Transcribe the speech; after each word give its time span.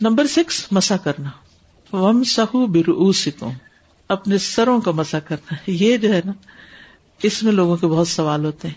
Number 0.00 0.26
six, 0.26 0.66
مسا 0.70 0.96
کرنا۔ 0.96 1.30
وم 1.96 2.24
سہو 2.24 2.66
برو 2.66 3.12
سکوں 3.12 3.52
اپنے 4.08 4.38
سروں 4.38 4.80
کا 4.80 4.90
مسا 4.90 5.18
کرنا۔ 5.18 5.54
یہ 5.66 5.96
جو 5.96 6.12
ہے 6.12 6.20
نا، 6.24 6.32
اس 7.22 7.42
میں 7.42 7.52
لوگوں 7.52 7.76
کے 7.76 7.86
بہت 7.86 8.08
سوال 8.08 8.44
ہوتے 8.44 8.68
ہیں۔ 8.68 8.74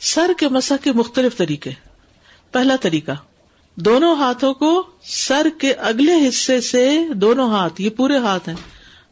سر 0.00 0.30
کے 0.38 0.48
مسا 0.48 0.76
کے 0.76 0.92
مختلف 0.92 1.36
طریقے۔ 1.36 1.70
پہلا 2.52 2.76
طریقہ، 2.80 3.12
دونوں 3.76 4.16
ہاتھوں 4.16 4.54
کو 4.54 4.86
سر 5.04 5.46
کے 5.60 5.72
اگلے 5.72 6.28
حصے 6.28 6.60
سے، 6.60 6.98
دونوں 7.14 7.50
ہاتھ، 7.50 7.80
یہ 7.80 7.90
پورے 7.90 8.18
ہاتھ 8.18 8.48
ہیں، 8.48 8.56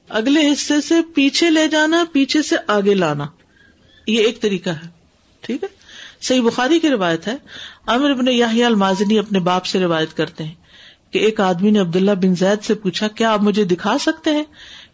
اگلے 0.08 0.52
حصے 0.52 0.80
سے 0.80 0.94
پیچھے 1.14 1.50
لے 1.50 1.68
جانا، 1.68 2.04
پیچھے 2.12 2.42
سے 2.42 2.56
آگے 2.66 2.94
لانا۔ 2.94 3.26
یہ 4.06 4.18
ایک 4.18 4.40
طریقہ 4.40 4.70
ہے۔ 4.70 4.88
ٹھیک 5.40 5.62
ہے؟ 5.62 5.68
صحیح 6.20 6.42
بخاری 6.42 6.80
کی 6.80 6.90
روایت 6.90 7.26
ہے۔ 7.28 7.36
امر 7.86 8.10
ابن 8.10 8.28
یاہی 8.28 8.64
المازنی 8.64 9.18
اپنے 9.18 9.40
باپ 9.40 9.66
سے 9.66 9.80
روایت 9.80 10.16
کرتے 10.16 10.44
ہیں۔ 10.44 10.54
کہ 11.10 11.18
ایک 11.18 11.40
آدمی 11.40 11.70
نے 11.70 11.78
عبداللہ 11.78 12.10
بن 12.10 12.34
زید 12.34 12.64
سے 12.64 12.74
پوچھا، 12.74 13.08
کیا 13.08 13.32
آپ 13.32 13.42
مجھے 13.42 13.64
دکھا 13.64 13.98
سکتے 13.98 14.30
ہیں 14.30 14.44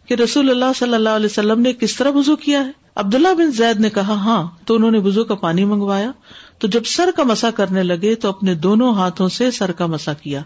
کہ 0.07 0.13
رسول 0.13 0.49
اللہ 0.49 0.65
صلی 0.75 0.93
اللہ 0.93 1.09
علیہ 1.09 1.25
وسلم 1.25 1.61
نے 1.61 1.73
کس 1.73 1.95
طرح 1.95 2.09
وزو 2.09 2.35
کیا 2.35 2.65
ہے؟ 2.65 2.71
عبداللہ 2.95 3.33
بن 3.33 3.51
زید 3.51 3.79
نے 3.79 3.89
کہا 3.89 4.13
ہاں 4.13 4.47
تو 4.65 4.75
انہوں 4.75 4.91
نے 4.91 4.97
وزو 4.97 5.23
کا 5.23 5.35
پانی 5.35 5.65
منگوایا۔ 5.65 6.11
تو 6.57 6.67
جب 6.67 6.83
سر 6.85 7.09
کا 7.15 7.23
مسا 7.23 7.51
کرنے 7.51 7.83
لگے 7.83 8.15
تو 8.15 8.29
اپنے 8.29 8.53
دونوں 8.53 8.93
ہاتھوں 8.93 9.29
سے 9.29 9.51
سر 9.51 9.71
کا 9.71 9.85
مسا 9.85 10.13
کیا۔ 10.13 10.41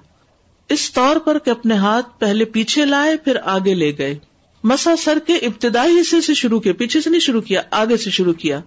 اس 0.70 0.94
طور 0.94 1.16
پر 1.16 1.38
کہ 1.38 1.50
اپنے 1.50 1.74
ہاتھ 1.74 2.20
پہلے 2.20 2.46
پیچھے 2.46 2.86
لائے، 2.86 3.18
پھر 3.18 3.38
آگے 3.44 3.74
لے 3.74 3.98
گئے۔ 3.98 4.18
مسا 4.64 4.96
سر 4.96 5.18
کے 5.28 5.34
ابتدائی 5.36 6.02
حصے 6.02 6.22
سے 6.22 6.34
شروع 6.34 6.60
کیا، 6.60 6.74
پیچھے 6.74 7.02
سے 7.02 7.10
نہیں 7.10 7.20
شروع 7.20 7.42
کیا، 7.42 7.62
آگے 7.72 7.98
سے 7.98 8.10
شروع 8.10 8.34
کیا۔ 8.34 8.60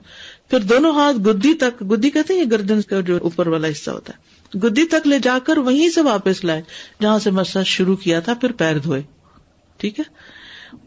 پھر 0.51 0.61
دونوں 0.61 0.95
ہاتھ 0.95 1.17
گدی 1.17 1.55
تک، 1.55 1.83
گدی 1.91 2.11
کہتے 2.11 2.35
ہیں 2.35 2.45
گردن 2.51 2.83
کا 2.83 3.01
جو 3.01 3.19
اوپر 3.23 3.47
والا 3.47 3.69
حصہ 3.69 3.91
ہوتا 3.91 4.13
ہے۔ 4.13 4.34
گدی 4.63 4.85
تک 4.85 5.07
لے 5.07 5.19
جا 5.19 5.39
کر 5.45 5.59
وہیں 5.59 5.89
سے 5.89 6.01
واپس 6.01 6.45
لائے۔ 6.45 6.63
جہاں 7.03 7.19
سے 7.19 7.31
مسا 7.31 7.63
شروع 7.63 7.97
کیا 7.97 8.21
تھا، 8.21 8.35
پھر 8.35 8.53
پیر 8.53 8.79
دھوئے۔ 8.79 9.03
ٹھیک 9.77 9.99
ہے؟ 9.99 10.05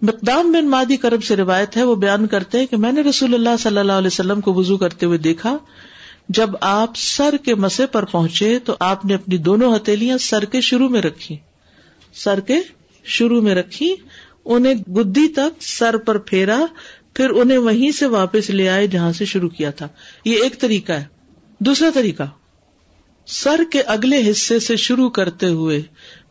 مقدام 0.02 0.52
بن 0.52 0.70
مادی 0.70 0.98
کرب 0.98 1.24
سے 1.24 1.36
روایت 1.36 1.78
ہے، 1.78 1.84
وہ 1.84 1.96
بیان 1.96 2.28
کرتے 2.28 2.66
کہ 2.66 2.78
میں 2.78 2.92
نے 2.92 3.02
رسول 3.02 3.34
اللہ 3.34 3.58
صلی 3.60 3.78
اللہ 3.78 3.92
علیہ 3.92 4.08
وسلم 4.08 4.42
کو 4.42 4.54
وزو 4.54 4.78
کرتے 4.78 5.06
ہوئے 5.06 5.18
دیکھا، 5.18 5.58
جب 6.30 6.50
آپ 6.62 6.92
سر 6.96 7.36
کے 7.46 7.56
مسے 7.56 7.86
پر 7.86 8.06
پہنچے 8.06 8.60
تو 8.60 8.76
آپ 8.80 9.06
نے 9.06 9.14
اپنی 9.14 9.38
دونوں 9.38 9.76
ہتھیلیاں 9.76 10.18
سر 10.18 10.46
کے 10.46 10.62
شروع 10.62 10.90
میں 10.90 11.02
رکھی۔ 11.02 11.38
سر 12.14 12.40
کے 12.40 12.56
شروع 13.04 13.42
میں 13.42 13.56
رکھی، 13.56 13.96
انہیں 14.46 14.74
گدی 14.74 15.28
تک 15.28 15.64
سر 15.64 15.98
پر 15.98 16.18
پھیرا، 16.18 16.60
پھر 17.14 17.30
انہیں 17.30 17.58
وہیں 17.58 17.92
سے 17.92 18.06
واپس 18.06 18.50
لے 18.50 18.70
آئے 18.70 18.88
جہاں 18.88 19.14
سے 19.14 19.26
شروع 19.26 19.50
کیا 19.50 19.72
تھا۔ 19.72 19.88
یہ 20.26 20.44
ایک 20.44 20.60
طریقہ 20.60 20.92
ہے۔ 20.92 21.06
دوسرا 21.60 21.90
طریقہ 21.94 22.24
سر 23.28 23.60
کے 23.72 23.82
اگلے 23.82 24.32
حصے 24.32 24.60
سے 24.60 24.76
شروع 24.76 25.10
کرتے 25.10 25.46
ہوئے 25.46 25.82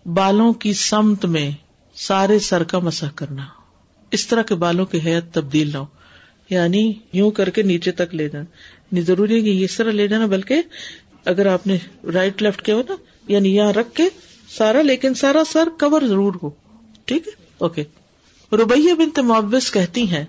بالوں 0.06 0.52
کی 0.52 0.72
سمت 0.72 1.24
میں 1.24 1.50
سارے 1.94 2.38
سر 2.38 2.62
کا 2.62 2.78
مسح 2.78 3.06
کرنا۔ 3.14 3.42
اس 4.10 4.26
طرح 4.26 4.42
کے 4.42 4.54
بالوں 4.54 4.86
کی 4.86 4.98
حیت 5.04 5.34
تبدیل 5.34 5.70
نہ 5.72 5.78
ہو۔ 5.78 5.86
یعنی 6.50 6.92
یوں 7.12 7.30
کر 7.30 7.50
کے 7.50 7.62
نیچے 7.62 7.92
تک 7.92 8.14
لے 8.14 8.28
جانا۔ 8.28 8.44
نہیں 8.92 9.04
ضروری 9.04 9.34
ہے 9.34 9.40
کہ 9.40 9.64
اس 9.64 9.76
طرح 9.76 9.90
لے 9.90 10.08
جانا، 10.08 10.26
بلکہ 10.26 10.54
اگر 11.24 11.46
آپ 11.46 11.66
نے 11.66 11.78
رائٹ 12.14 12.42
لیفٹ 12.42 12.62
کیا 12.62 12.74
ہو 12.74 12.82
نا 12.88 12.94
یعنی 13.28 13.56
یہاں 13.56 13.72
رکھ 13.72 13.94
کے 13.94 14.04
سارا، 14.48 14.82
لیکن 14.82 15.14
سارا 15.14 15.42
سر 15.52 15.68
کور 15.80 16.02
ضرور 16.02 16.34
ہو۔ 16.42 16.50
ٹھیک 17.04 17.28
ہے؟ 17.28 17.32
اوکے۔ 17.58 17.84
روبیہ 18.52 18.94
بنت 18.94 19.18
معوض 19.18 19.70
کہتی 19.70 20.10
ہیں، 20.10 20.24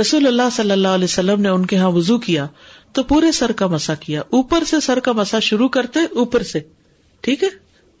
رسول 0.00 0.26
اللہ 0.26 0.42
صلی 0.52 0.70
اللہ 0.70 0.88
علیہ 0.88 1.04
وسلم 1.04 1.40
نے 1.40 1.48
ان 1.48 1.66
کے 1.66 1.76
یہاں 1.76 1.90
وزو 1.90 2.18
کیا۔ 2.18 2.46
تو 2.92 3.02
پورے 3.02 3.32
سر 3.32 3.52
کا 3.52 3.66
مسا 3.66 3.94
کیا۔ 3.94 4.20
اوپر 4.20 4.64
سے 4.64 4.80
سر 4.80 5.00
کا 5.00 5.12
مسا 5.12 5.38
شروع 5.38 5.68
کرتے، 5.68 6.00
اوپر 6.00 6.42
سے۔ 6.42 6.60
ٹھیک 7.20 7.42
ہے؟ 7.42 7.48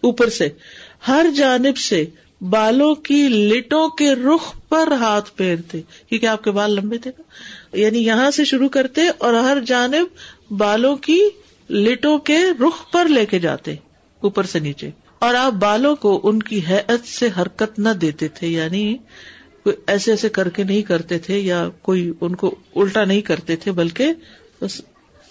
اوپر 0.00 0.28
سے۔ 0.28 0.48
ہر 1.08 1.26
جانب 1.36 1.76
سے 1.76 2.04
بالوں 2.40 2.94
کی 2.94 3.28
لٹوں 3.28 3.88
کے 3.88 4.14
رخ 4.14 4.68
پر 4.68 4.92
ہاتھ 4.92 5.30
پھیرتے۔ 5.36 5.80
کیونکہ 6.08 6.26
آپ 6.26 6.44
کے 6.44 6.50
بال 6.50 6.72
لمبے 6.72 6.98
تھے؟ 6.98 7.10
نا 7.18 7.22
یعنی 7.76 7.98
یہاں 7.98 8.30
سے 8.30 8.44
شروع 8.44 8.68
کرتے 8.68 9.00
اور 9.18 9.34
ہر 9.34 9.58
جانب 9.66 10.06
بالوں 10.52 10.96
کی 10.96 11.20
لٹوں 11.70 12.18
کے 12.18 12.38
رخ 12.60 12.92
پر 12.92 13.08
لے 13.08 13.26
کے 13.26 13.38
جاتے، 13.38 13.74
اوپر 14.20 14.44
سے 14.44 14.58
نیچے۔ 14.58 14.90
اور 15.18 15.34
آپ 15.34 15.52
بالوں 15.52 15.96
کو 15.96 16.20
ان 16.22 16.42
کی 16.42 16.60
حیت 16.68 17.06
سے 17.06 17.28
حرکت 17.38 17.78
نہ 17.78 17.88
دیتے 17.88 18.28
تھے 18.28 18.46
یعنی 18.46 18.96
ایسے 19.86 20.10
ایسے 20.10 20.28
کر 20.28 20.48
کے 20.48 20.62
نہیں 20.62 20.82
کرتے 20.82 21.18
تھے 21.18 21.38
یا 21.38 21.68
کوئی 21.82 22.12
ان 22.20 22.34
کو 22.34 22.54
الٹا 22.76 23.04
نہیں 23.04 23.20
کرتے 23.20 23.56
تھے، 23.56 23.72
بلکہ 23.72 24.12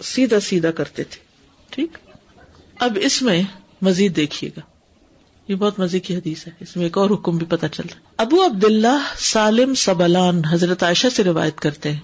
سیدھا 0.03 0.39
سیدھا 0.39 0.71
کرتے 0.71 1.03
تھے۔ 1.03 1.21
ٹھیک؟ 1.69 1.97
اب 2.79 2.97
اس 3.01 3.21
میں 3.21 3.41
مزید 3.81 4.15
دیکھیے 4.15 4.49
گا۔ 4.57 4.61
یہ 5.47 5.55
بہت 5.55 5.79
مزے 5.79 5.99
کی 5.99 6.15
حدیث 6.15 6.47
ہے۔ 6.47 6.51
اس 6.59 6.75
میں 6.75 6.85
ایک 6.85 6.97
اور 6.97 7.09
حکم 7.09 7.37
بھی 7.37 7.45
پتہ 7.45 7.65
چلتا 7.65 7.99
ابو 8.17 8.45
عبد 8.45 8.63
اللہ 8.63 9.01
سالم 9.17 9.73
سبلان 9.73 10.45
حضرت 10.45 10.83
عائشہ 10.83 11.07
سے 11.07 11.23
روایت 11.23 11.59
کرتے 11.59 11.91
ہیں۔ 11.91 11.99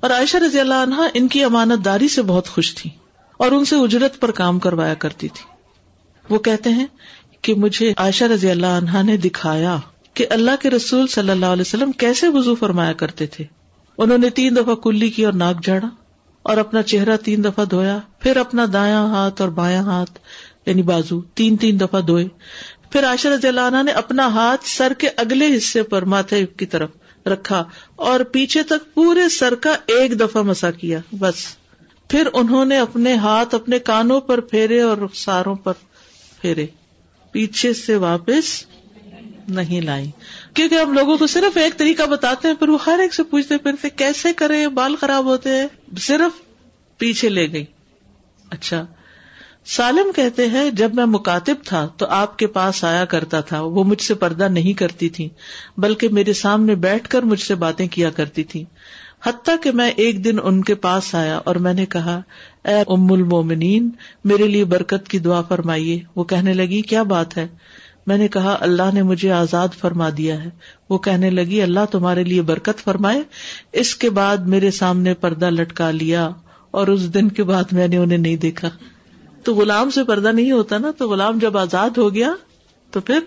اور 0.00 0.10
عائشہ 0.10 0.36
رضی 0.36 0.60
اللہ 0.60 0.74
عنہ 0.74 0.94
ان 1.14 1.28
کی 1.28 1.44
امانت 1.44 1.84
داری 1.84 2.08
سے 2.08 2.22
بہت 2.22 2.48
خوش 2.48 2.74
تھی 2.74 2.90
اور 3.36 3.52
ان 3.52 3.64
سے 3.64 3.76
اجرت 3.76 4.20
پر 4.20 4.30
کام 4.30 4.58
کروایا 4.58 4.94
کرتی 4.94 5.28
تھی۔ 5.28 5.44
وہ 6.34 6.38
کہتے 6.38 6.70
ہیں 6.70 6.86
کہ 7.42 7.54
مجھے 7.54 7.94
عائشہ 7.96 8.24
رضی 8.24 8.50
اللہ 8.50 8.66
عنہ 8.66 9.02
نے 9.02 9.16
دکھایا 9.16 9.76
کہ 10.14 10.26
اللہ 10.30 10.50
کے 10.60 10.70
رسول 10.70 11.06
صلی 11.06 11.30
اللہ 11.30 11.46
علیہ 11.46 11.60
وسلم 11.60 11.92
کیسے 11.92 12.28
وزو 12.28 12.54
فرمایا 12.54 12.92
کرتے 12.92 13.26
تھے۔ 13.26 13.44
انہوں 13.98 14.18
نے 14.18 14.30
تین 14.30 14.56
دفعہ 14.56 14.74
کلی 14.74 15.10
کی 15.10 15.24
اور 15.24 15.32
ناک 15.32 15.64
جھاڑا۔ 15.64 15.88
اور 16.44 16.56
اپنا 16.56 16.82
چہرہ 16.82 17.16
تین 17.16 17.44
دفعہ 17.44 17.64
دھویا، 17.64 17.98
پھر 18.18 18.36
اپنا 18.36 18.66
دایاں 18.72 19.06
ہاتھ 19.06 19.40
اور 19.40 19.48
بایاں 19.48 19.82
ہاتھ 19.82 20.18
یعنی 20.66 20.82
بازو، 20.82 21.20
تین 21.22 21.56
تین 21.56 21.80
دفعہ 21.80 22.00
دھوئے۔ 22.00 22.28
پھر 22.90 23.04
آشر 23.04 23.30
رضی 23.30 23.48
اللہ 23.48 23.60
عنہ 23.60 23.82
نے 23.82 23.92
اپنا 23.92 24.26
ہاتھ 24.26 24.68
سر 24.68 24.92
کے 24.98 25.08
اگلے 25.16 25.56
حصے 25.56 25.82
پر 25.82 26.04
ماتھے 26.04 26.46
کی 26.46 26.66
طرف 26.66 26.90
رکھا 27.26 27.64
اور 27.96 28.20
پیچھے 28.20 28.62
تک 28.62 28.94
پورے 28.94 29.28
سر 29.28 29.54
کا 29.54 29.76
ایک 29.86 30.20
دفعہ 30.20 30.42
مسا 30.42 30.70
کیا، 30.70 30.98
بس۔ 31.12 31.34
پھر 32.08 32.28
انہوں 32.32 32.64
نے 32.64 32.78
اپنے 32.78 33.14
ہاتھ 33.14 33.54
اپنے 33.54 33.78
کانوں 33.78 34.20
پر 34.20 34.40
پھیرے 34.40 34.80
اور 34.80 34.96
ساروں 35.14 35.54
پر 35.54 35.72
پھیرے۔ 36.40 36.66
پیچھے 37.32 37.72
سے 37.72 37.96
واپس 37.96 38.64
نہیں 39.48 39.80
لائی۔ 39.80 40.10
کیونکہ 40.54 40.74
ہم 40.74 40.92
لوگوں 40.92 41.18
کو 41.18 41.26
صرف 41.26 41.56
ایک 41.56 41.78
طریقہ 41.78 42.02
بتاتے 42.02 42.48
ہیں، 42.48 42.54
پھر 42.54 42.68
وہ 42.68 42.78
ہر 42.86 42.98
ایک 42.98 43.14
سے 43.14 43.22
پوچھتے 43.22 43.58
پھرتے 43.58 43.90
کیسے 43.90 44.32
کرے 44.32 44.68
بال 44.68 44.96
خراب 44.96 45.24
ہوتے 45.24 45.50
ہیں، 45.50 45.66
صرف 45.98 46.42
پیچھے 46.98 47.28
لے 47.28 47.52
گئی۔ 47.52 47.64
اچھا۔ 48.50 48.86
سالم 49.66 50.12
کہتے 50.16 50.48
ہیں، 50.48 50.70
جب 50.70 50.94
میں 50.94 51.06
مکاتب 51.06 51.54
تھا 51.64 51.88
تو 51.96 52.06
آپ 52.06 52.38
کے 52.38 52.46
پاس 52.46 52.84
آیا 52.84 53.04
کرتا 53.04 53.40
تھا، 53.40 53.60
وہ 53.60 53.84
مجھ 53.84 54.02
سے 54.02 54.14
پردہ 54.14 54.48
نہیں 54.48 54.72
کرتی 54.72 55.08
تھی 55.08 55.28
بلکہ 55.76 56.08
میرے 56.08 56.32
سامنے 56.32 56.74
بیٹھ 56.74 57.08
کر 57.08 57.22
مجھ 57.22 57.40
سے 57.40 57.54
باتیں 57.54 57.88
کیا 57.88 58.10
کرتی 58.10 58.44
تھی 58.44 58.64
حتیٰ 59.26 59.56
کہ 59.62 59.70
میں 59.70 59.90
ایک 59.90 60.24
دن 60.24 60.36
ان 60.42 60.64
کے 60.64 60.74
پاس 60.74 61.14
آیا 61.14 61.36
اور 61.36 61.56
میں 61.56 61.74
نے 61.74 61.86
کہا، 61.86 62.20
اے 62.64 62.84
ام 62.86 63.12
المومنین، 63.12 63.90
میرے 64.24 64.46
لیے 64.46 64.64
برکت 64.64 65.08
کی 65.08 65.18
دعا 65.18 65.42
فرمائیے۔ 65.42 66.00
وہ 66.16 66.24
کہنے 66.24 66.52
لگی، 66.52 66.82
کیا 66.82 67.02
بات 67.02 67.38
ہے؟ 67.38 67.48
میں 68.06 68.18
نے 68.18 68.28
کہا، 68.28 68.56
اللہ 68.60 68.94
نے 68.94 69.02
مجھے 69.02 69.32
آزاد 69.32 69.68
فرما 69.78 70.08
دیا 70.16 70.44
ہے۔ 70.44 70.50
وہ 70.90 70.98
کہنے 70.98 71.30
لگی، 71.30 71.62
اللہ 71.62 71.80
تمہارے 71.90 72.24
لیے 72.24 72.42
برکت 72.42 72.78
فرمائے۔ 72.78 73.22
اس 73.72 73.96
کے 73.96 74.10
بعد 74.10 74.36
میرے 74.36 74.70
سامنے 74.70 75.14
پردہ 75.14 75.50
لٹکا 75.50 75.90
لیا 75.90 76.30
اور 76.70 76.86
اس 76.86 77.14
دن 77.14 77.28
کے 77.28 77.42
بعد 77.42 77.64
میں 77.72 77.88
نے 77.88 77.96
انہیں 77.96 78.18
نہیں 78.18 78.36
دیکھا۔ 78.36 78.70
تو 79.44 79.54
غلام 79.54 79.90
سے 79.90 80.04
پردہ 80.04 80.28
نہیں 80.28 80.52
ہوتا 80.52 80.78
نا؟ 80.78 80.90
تو 80.98 81.10
غلام 81.10 81.38
جب 81.38 81.58
آزاد 81.58 81.90
ہو 81.96 82.14
گیا 82.14 82.32
تو 82.90 83.00
پھر 83.00 83.18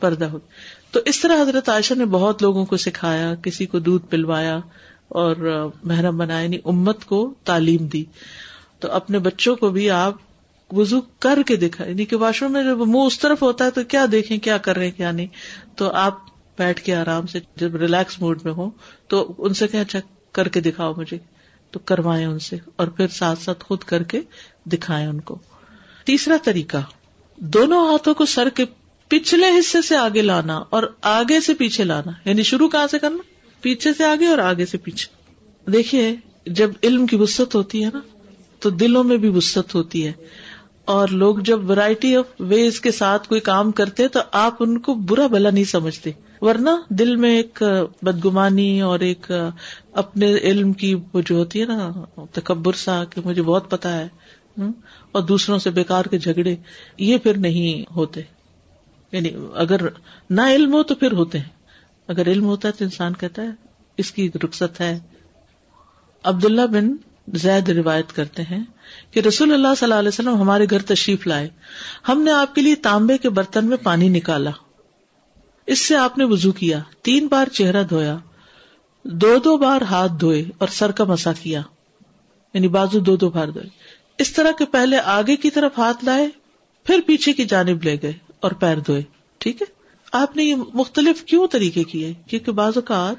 پردہ 0.00 0.24
ہو۔ 0.24 0.38
گیا 0.38 0.54
تو 0.90 1.00
اس 1.04 1.20
طرح 1.20 1.42
حضرت 1.42 1.68
عائشہ 1.68 1.94
نے 1.94 2.04
بہت 2.04 2.42
لوگوں 2.42 2.66
کو 2.66 2.76
سکھایا، 2.76 3.34
کسی 3.34 3.66
کو 3.66 3.78
دودھ 3.78 4.06
پلوایا 4.06 4.58
اور 5.08 5.66
محرم 5.84 6.16
بنایا 6.16 6.42
یعنی 6.42 6.58
امت 6.64 7.04
کو 7.04 7.34
تعلیم 7.44 7.86
دی۔ 7.86 8.04
تو 8.80 8.92
اپنے 8.92 9.18
بچوں 9.18 9.56
کو 9.56 9.70
بھی 9.70 9.90
آپ 9.90 10.14
وزو 10.70 11.00
کر 11.00 11.38
کے 11.46 11.56
دکھا 11.56 11.88
یعنی 11.88 12.04
کہ 12.04 12.16
واش 12.16 12.42
روم 12.42 12.52
میں 12.52 12.64
جب 12.64 12.78
منہ 12.78 12.98
اس 12.98 13.18
طرف 13.18 13.42
ہوتا 13.42 13.64
ہے 13.64 13.70
تو 13.70 13.84
کیا 13.84 14.06
دیکھیں، 14.12 14.38
کیا 14.38 14.58
کر 14.58 14.76
رہے 14.76 14.84
ہیں، 14.84 14.96
کیا 14.96 15.10
نہیں؟ 15.10 15.26
تو 15.76 15.90
آپ 15.90 16.18
بیٹھ 16.58 16.82
کے 16.82 16.96
آرام 16.96 17.26
سے 17.26 17.40
جب 17.56 17.76
ریلیکس 17.76 18.20
موڈ 18.20 18.38
میں 18.44 18.52
ہو 18.52 18.70
تو 19.08 19.34
ان 19.38 19.54
سے 19.54 19.68
کہ 19.68 19.76
اچھا 19.76 19.98
کر 20.32 20.48
کے 20.48 20.60
دکھاؤ 20.60 20.94
مجھے۔ 20.96 21.18
تو 21.70 21.78
کروائے 21.78 22.24
ان 22.24 22.38
سے 22.38 22.56
اور 22.76 22.88
پھر 22.88 23.08
ساتھ 23.08 23.42
ساتھ 23.42 23.64
خود 23.64 23.78
کر 23.78 24.02
کے 24.02 24.20
دکھائے 24.66 25.06
ان 25.06 25.20
کو۔ 25.20 25.38
تیسرا 26.04 26.36
طریقہ، 26.44 26.76
دونوں 27.36 27.92
ہاتھوں 27.92 28.14
کو 28.14 28.26
سر 28.26 28.48
کے 28.48 28.64
پچھلے 29.08 29.46
حصے 29.58 29.82
سے 29.82 29.96
آگے 29.96 30.22
لانا 30.22 30.56
اور 30.70 30.82
آگے 31.02 31.40
سے 31.40 31.54
پیچھے 31.54 31.84
لانا۔ 31.84 32.28
یعنی 32.28 32.42
شروع 32.42 32.68
کہاں 32.68 32.86
سے 32.86 32.98
کرنا؟ 32.98 33.18
پیچھے 33.60 33.94
سے 33.94 34.04
آگے 34.04 34.26
اور 34.26 34.38
آگے 34.38 34.66
سے 34.66 34.78
پیچھے۔ 34.78 35.32
دیکھیے، 35.70 36.16
جب 36.46 36.70
علم 36.82 37.06
کی 37.06 37.16
وسط 37.16 37.54
ہوتی 37.54 37.84
ہے 37.84 37.88
نا، 37.94 38.00
تو 38.60 38.70
دلوں 38.70 39.04
میں 39.04 39.16
بھی 39.16 39.28
وسط 39.28 39.74
ہوتی 39.74 40.06
ہے۔ 40.06 40.12
اور 40.88 41.08
لوگ 41.08 41.36
جب 41.36 41.70
ورائٹی 41.70 42.16
آف 42.16 42.24
ویز 42.40 42.80
کے 42.80 42.92
ساتھ 42.92 43.28
کوئی 43.28 43.40
کام 43.40 43.72
کرتے 43.72 44.08
تو 44.08 44.20
آپ 44.32 44.54
ان 44.60 44.78
کو 44.78 44.94
برا 44.94 45.26
بلا 45.26 45.50
نہیں 45.50 45.64
سمجھتے۔ 45.64 46.10
ورنہ 46.40 46.70
دل 46.90 47.16
میں 47.16 47.36
ایک 47.36 47.62
بدگمانی 48.02 48.80
اور 48.80 49.00
ایک 49.00 49.32
اپنے 49.92 50.36
علم 50.36 50.72
کی 50.72 50.94
وہ 51.12 51.20
جو 51.26 51.36
ہوتی 51.36 51.60
ہے 51.60 51.66
نا، 51.66 51.92
تکبر 52.32 52.72
سا 52.72 53.04
کہ 53.04 53.20
مجھے 53.24 53.42
بہت 53.42 53.70
پتا 53.70 53.96
ہے 53.96 54.08
اور 55.12 55.22
دوسروں 55.22 55.58
سے 55.58 55.70
بےکار 55.70 56.04
کے 56.04 56.18
جھگڑے، 56.18 56.56
یہ 56.98 57.18
پھر 57.18 57.36
نہیں 57.36 57.92
ہوتے۔ 57.96 58.20
یعنی 59.12 59.28
اگر 59.54 59.80
نہ 60.30 60.40
علم 60.40 60.72
ہو 60.72 60.82
تو 60.82 60.94
پھر 60.94 61.12
ہوتے 61.12 61.38
ہیں۔ 61.38 61.48
اگر 62.08 62.28
علم 62.28 62.44
ہوتا 62.44 62.68
ہے 62.68 62.72
تو 62.72 62.84
انسان 62.84 63.12
کہتا 63.14 63.42
ہے، 63.42 63.50
اس 63.96 64.12
کی 64.12 64.30
رخصت 64.44 64.80
ہے۔ 64.80 64.98
عبداللہ 66.24 66.66
بن 66.66 66.96
زید 67.34 67.68
روایت 67.68 68.12
کرتے 68.12 68.42
ہیں 68.42 68.64
کہ 69.10 69.20
رسول 69.20 69.52
اللہ 69.52 69.68
صلی 69.76 69.84
اللہ 69.84 69.94
علیہ 69.94 70.08
وسلم 70.08 70.34
ہمارے 70.34 70.66
گھر 70.70 70.82
تشریف 70.82 71.26
لائے۔ 71.26 71.48
ہم 72.08 72.22
نے 72.22 72.30
آپ 72.30 72.54
کے 72.54 72.60
لیے 72.60 72.74
تانبے 72.74 73.18
کے 73.18 73.30
برتن 73.30 73.66
میں 73.66 73.76
پانی 73.82 74.08
نکالا۔ 74.08 74.50
اس 75.66 75.78
سے 75.78 75.96
آپ 75.96 76.18
نے 76.18 76.24
وزو 76.24 76.52
کیا۔ 76.52 76.80
تین 77.02 77.26
بار 77.26 77.48
چہرہ 77.48 77.82
دھویا۔ 77.82 78.18
دو 79.04 79.38
دو 79.38 79.56
بار 79.56 79.82
ہاتھ 79.82 80.12
دھوئے 80.20 80.44
اور 80.58 80.68
سر 80.68 80.90
کا 80.90 81.04
مسا 81.04 81.32
کیا۔ 81.32 81.62
یعنی 82.54 82.68
بازو 82.68 82.98
دو 82.98 83.16
دو 83.16 83.30
بار 83.30 83.48
دھوئے۔ 83.48 83.68
اس 84.18 84.32
طرح 84.32 84.50
کے 84.58 84.64
پہلے 84.64 84.98
آگے 84.98 85.36
کی 85.36 85.50
طرف 85.50 85.78
ہاتھ 85.78 86.04
لائے، 86.04 86.28
پھر 86.84 87.00
پیچھے 87.06 87.32
کی 87.32 87.44
جانب 87.44 87.84
لے 87.84 87.96
گئے 88.02 88.12
اور 88.40 88.50
پیر 88.50 88.78
دھوئے۔ 88.78 89.02
ٹھیک 89.38 89.62
ہے؟ 89.62 89.66
آپ 90.12 90.36
نے 90.36 90.44
یہ 90.44 90.54
مختلف 90.74 91.24
کیوں 91.24 91.46
طریقے 91.46 91.84
کیے؟ 91.84 92.14
کیونکہ 92.26 92.52
بعض 92.52 92.72
اوقات 92.76 93.16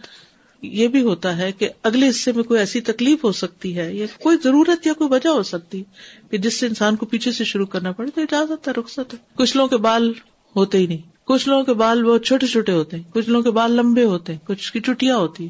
یہ 0.62 0.88
بھی 0.88 1.02
ہوتا 1.02 1.38
ہے 1.38 1.52
کہ 1.52 1.70
اگلے 1.84 2.10
حصے 2.10 2.32
میں 2.32 2.44
کوئی 2.44 2.60
ایسی 2.60 2.82
تکلیف 2.82 3.24
ہو 3.24 3.32
سکتی 3.32 3.78
ہے 3.78 3.94
یا 3.94 4.06
کوئی 4.20 4.38
ضرورت 4.44 4.88
یا 4.88 4.94
کوئی 4.94 5.10
وجہ 5.10 5.30
ہو 5.30 5.44
سکتی 5.44 5.84
کہ 6.32 6.38
جس 6.38 6.60
سے 6.60 6.68
انسان 6.68 6.96
کو 6.96 7.06
پیچھے 7.06 7.32
سے 7.32 7.44
شروع 7.44 7.66
کرنا 7.66 7.92
پڑے، 7.92 8.12
تو 8.12 8.22
اجازت 8.22 8.68
ہے، 8.68 8.74
رخصت 8.74 9.14
ہے۔ 9.14 9.20
کچھ 9.36 9.58
لوگوں 9.58 9.70
کے 9.70 9.78
بال 9.78 10.14
ہوتے 10.56 10.78
ہی 10.78 10.88
نہیں۔ 10.88 11.10
کچھ 11.24 11.50
لوگوں 11.50 11.64
کے 11.64 11.74
بال 11.74 12.04
بہت 12.04 12.26
چھوٹے 12.26 12.48
چھوٹے 12.48 12.72
ہوتے 12.72 12.98
ہیں۔ 12.98 13.04
کچھ 13.14 13.30
لوگوں 13.30 13.44
کے 13.44 13.52
بال 13.52 13.72
لمبے 13.72 14.04
ہوتے 14.04 14.34
ہیں۔ 14.34 14.40
کچھ 14.48 14.74
کی 14.74 14.80
چٹیاں 14.80 15.18
ہوتی 15.18 15.50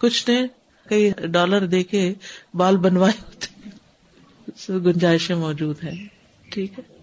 کچھ 0.00 0.30
نے 0.30 0.46
کئی 0.88 1.10
ڈالر 1.10 1.66
دے 1.66 1.82
کے 1.82 2.14
بال 2.54 2.76
بنوائے 2.76 3.22
ہوتے 3.26 4.78
گنجائشیں 4.78 5.36
موجود 5.36 5.84
ہیں۔ 5.84 6.06
ٹھیک 6.50 6.78
ہے۔ 6.78 6.98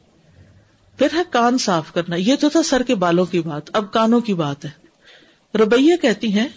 پھر 0.98 1.08
ہے 1.14 1.22
کان 1.30 1.58
صاف 1.58 1.94
کرنا۔ 1.94 2.16
یہ 2.16 2.36
تو 2.36 2.50
تھا 2.50 2.64
سر 2.64 2.84
کے 2.84 2.96
بالوں 2.96 3.26
کی 3.26 3.40
بات۔ 3.40 3.70
اب 3.74 3.94
کانوں 3.94 4.22
کی 4.22 4.34
بات 4.34 4.66
ہے۔ 4.66 4.70
ربیہ 5.58 5.96
کہتی 6.02 6.34
ہیں 6.34 6.48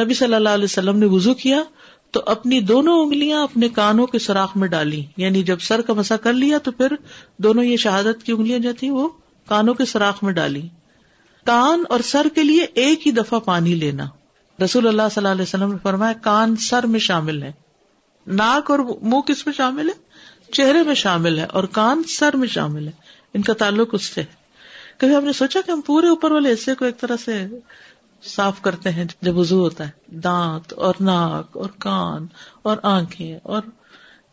نبی 0.00 0.14
صلی 0.14 0.34
اللہ 0.34 0.48
علیہ 0.48 0.64
وسلم 0.64 0.98
نے 0.98 1.06
وزو 1.06 1.34
کیا 1.34 1.62
تو 2.10 2.22
اپنی 2.26 2.60
دونوں 2.60 3.00
انگلیاں 3.00 3.42
اپنے 3.42 3.68
کانوں 3.68 4.06
کے 4.06 4.18
سوراخ 4.18 4.56
میں 4.56 4.68
ڈالی۔ 4.68 5.04
یعنی 5.16 5.42
جب 5.42 5.60
سر 5.60 5.80
کا 5.80 5.92
مسا 5.92 6.16
کر 6.16 6.32
لیا 6.32 6.58
تو 6.58 6.72
پھر 6.72 6.92
دونوں 7.38 7.64
یہ 7.64 7.76
شہادت 7.76 8.22
کی 8.22 8.32
انگلیاں 8.32 8.58
جو 8.58 8.72
تھی 8.78 8.90
وہ 8.90 9.08
کانوں 9.48 9.74
کے 9.74 9.84
سوراخ 9.84 10.22
میں 10.22 10.32
ڈالی۔ 10.32 10.68
کان 11.46 11.82
اور 11.88 12.00
سر 12.00 12.26
کے 12.34 12.42
لیے 12.44 12.66
ایک 12.74 13.06
ہی 13.06 13.12
دفعہ 13.12 13.40
پانی 13.40 13.74
لینا۔ 13.74 14.06
رسول 14.64 14.88
اللہ 14.88 15.02
صلی 15.02 15.20
اللہ 15.20 15.32
علیہ 15.32 15.42
وسلم 15.42 15.72
نے 15.72 15.78
فرمایا، 15.82 16.12
کان 16.12 16.56
سر 16.56 16.86
میں 16.86 17.00
شامل 17.00 17.42
ہے۔ 17.42 17.52
ناک 18.26 18.70
اور 18.70 18.78
منہ 19.02 19.20
کس 19.20 19.46
میں 19.46 19.54
شامل 19.54 19.88
ہے؟ 19.88 19.94
چہرے 20.52 20.82
میں 20.82 20.94
شامل 20.94 21.38
ہے 21.38 21.44
اور 21.44 21.64
کان 21.64 22.02
سر 22.02 22.36
میں 22.36 22.48
شامل 22.48 22.86
ہے۔ 22.86 22.92
ان 23.34 23.42
کا 23.42 23.52
تعلق 23.52 23.88
اس 23.92 24.02
سے 24.02 24.22
کبھی 24.98 25.16
ہم 25.16 25.24
نے 25.24 25.32
سوچا 25.32 25.60
کہ 25.66 25.70
ہم 25.70 25.80
پورے 25.80 26.08
اوپر 26.08 26.30
والے 26.30 26.52
حصے 26.52 26.74
کو 26.74 26.84
ایک 26.84 27.00
طرح 27.00 27.16
سے 27.24 27.46
صاف 28.26 28.62
کرتے 28.62 28.90
ہیں 28.90 29.04
جب 29.22 29.38
وزو 29.38 29.60
ہوتا 29.60 29.88
ہے۔ 29.88 29.90
دانت 30.08 30.72
اور 30.72 30.94
ناک 31.00 31.56
اور 31.56 31.70
کان 31.78 32.26
اور 32.62 32.76
آنکھیں 32.82 33.38
اور 33.42 33.62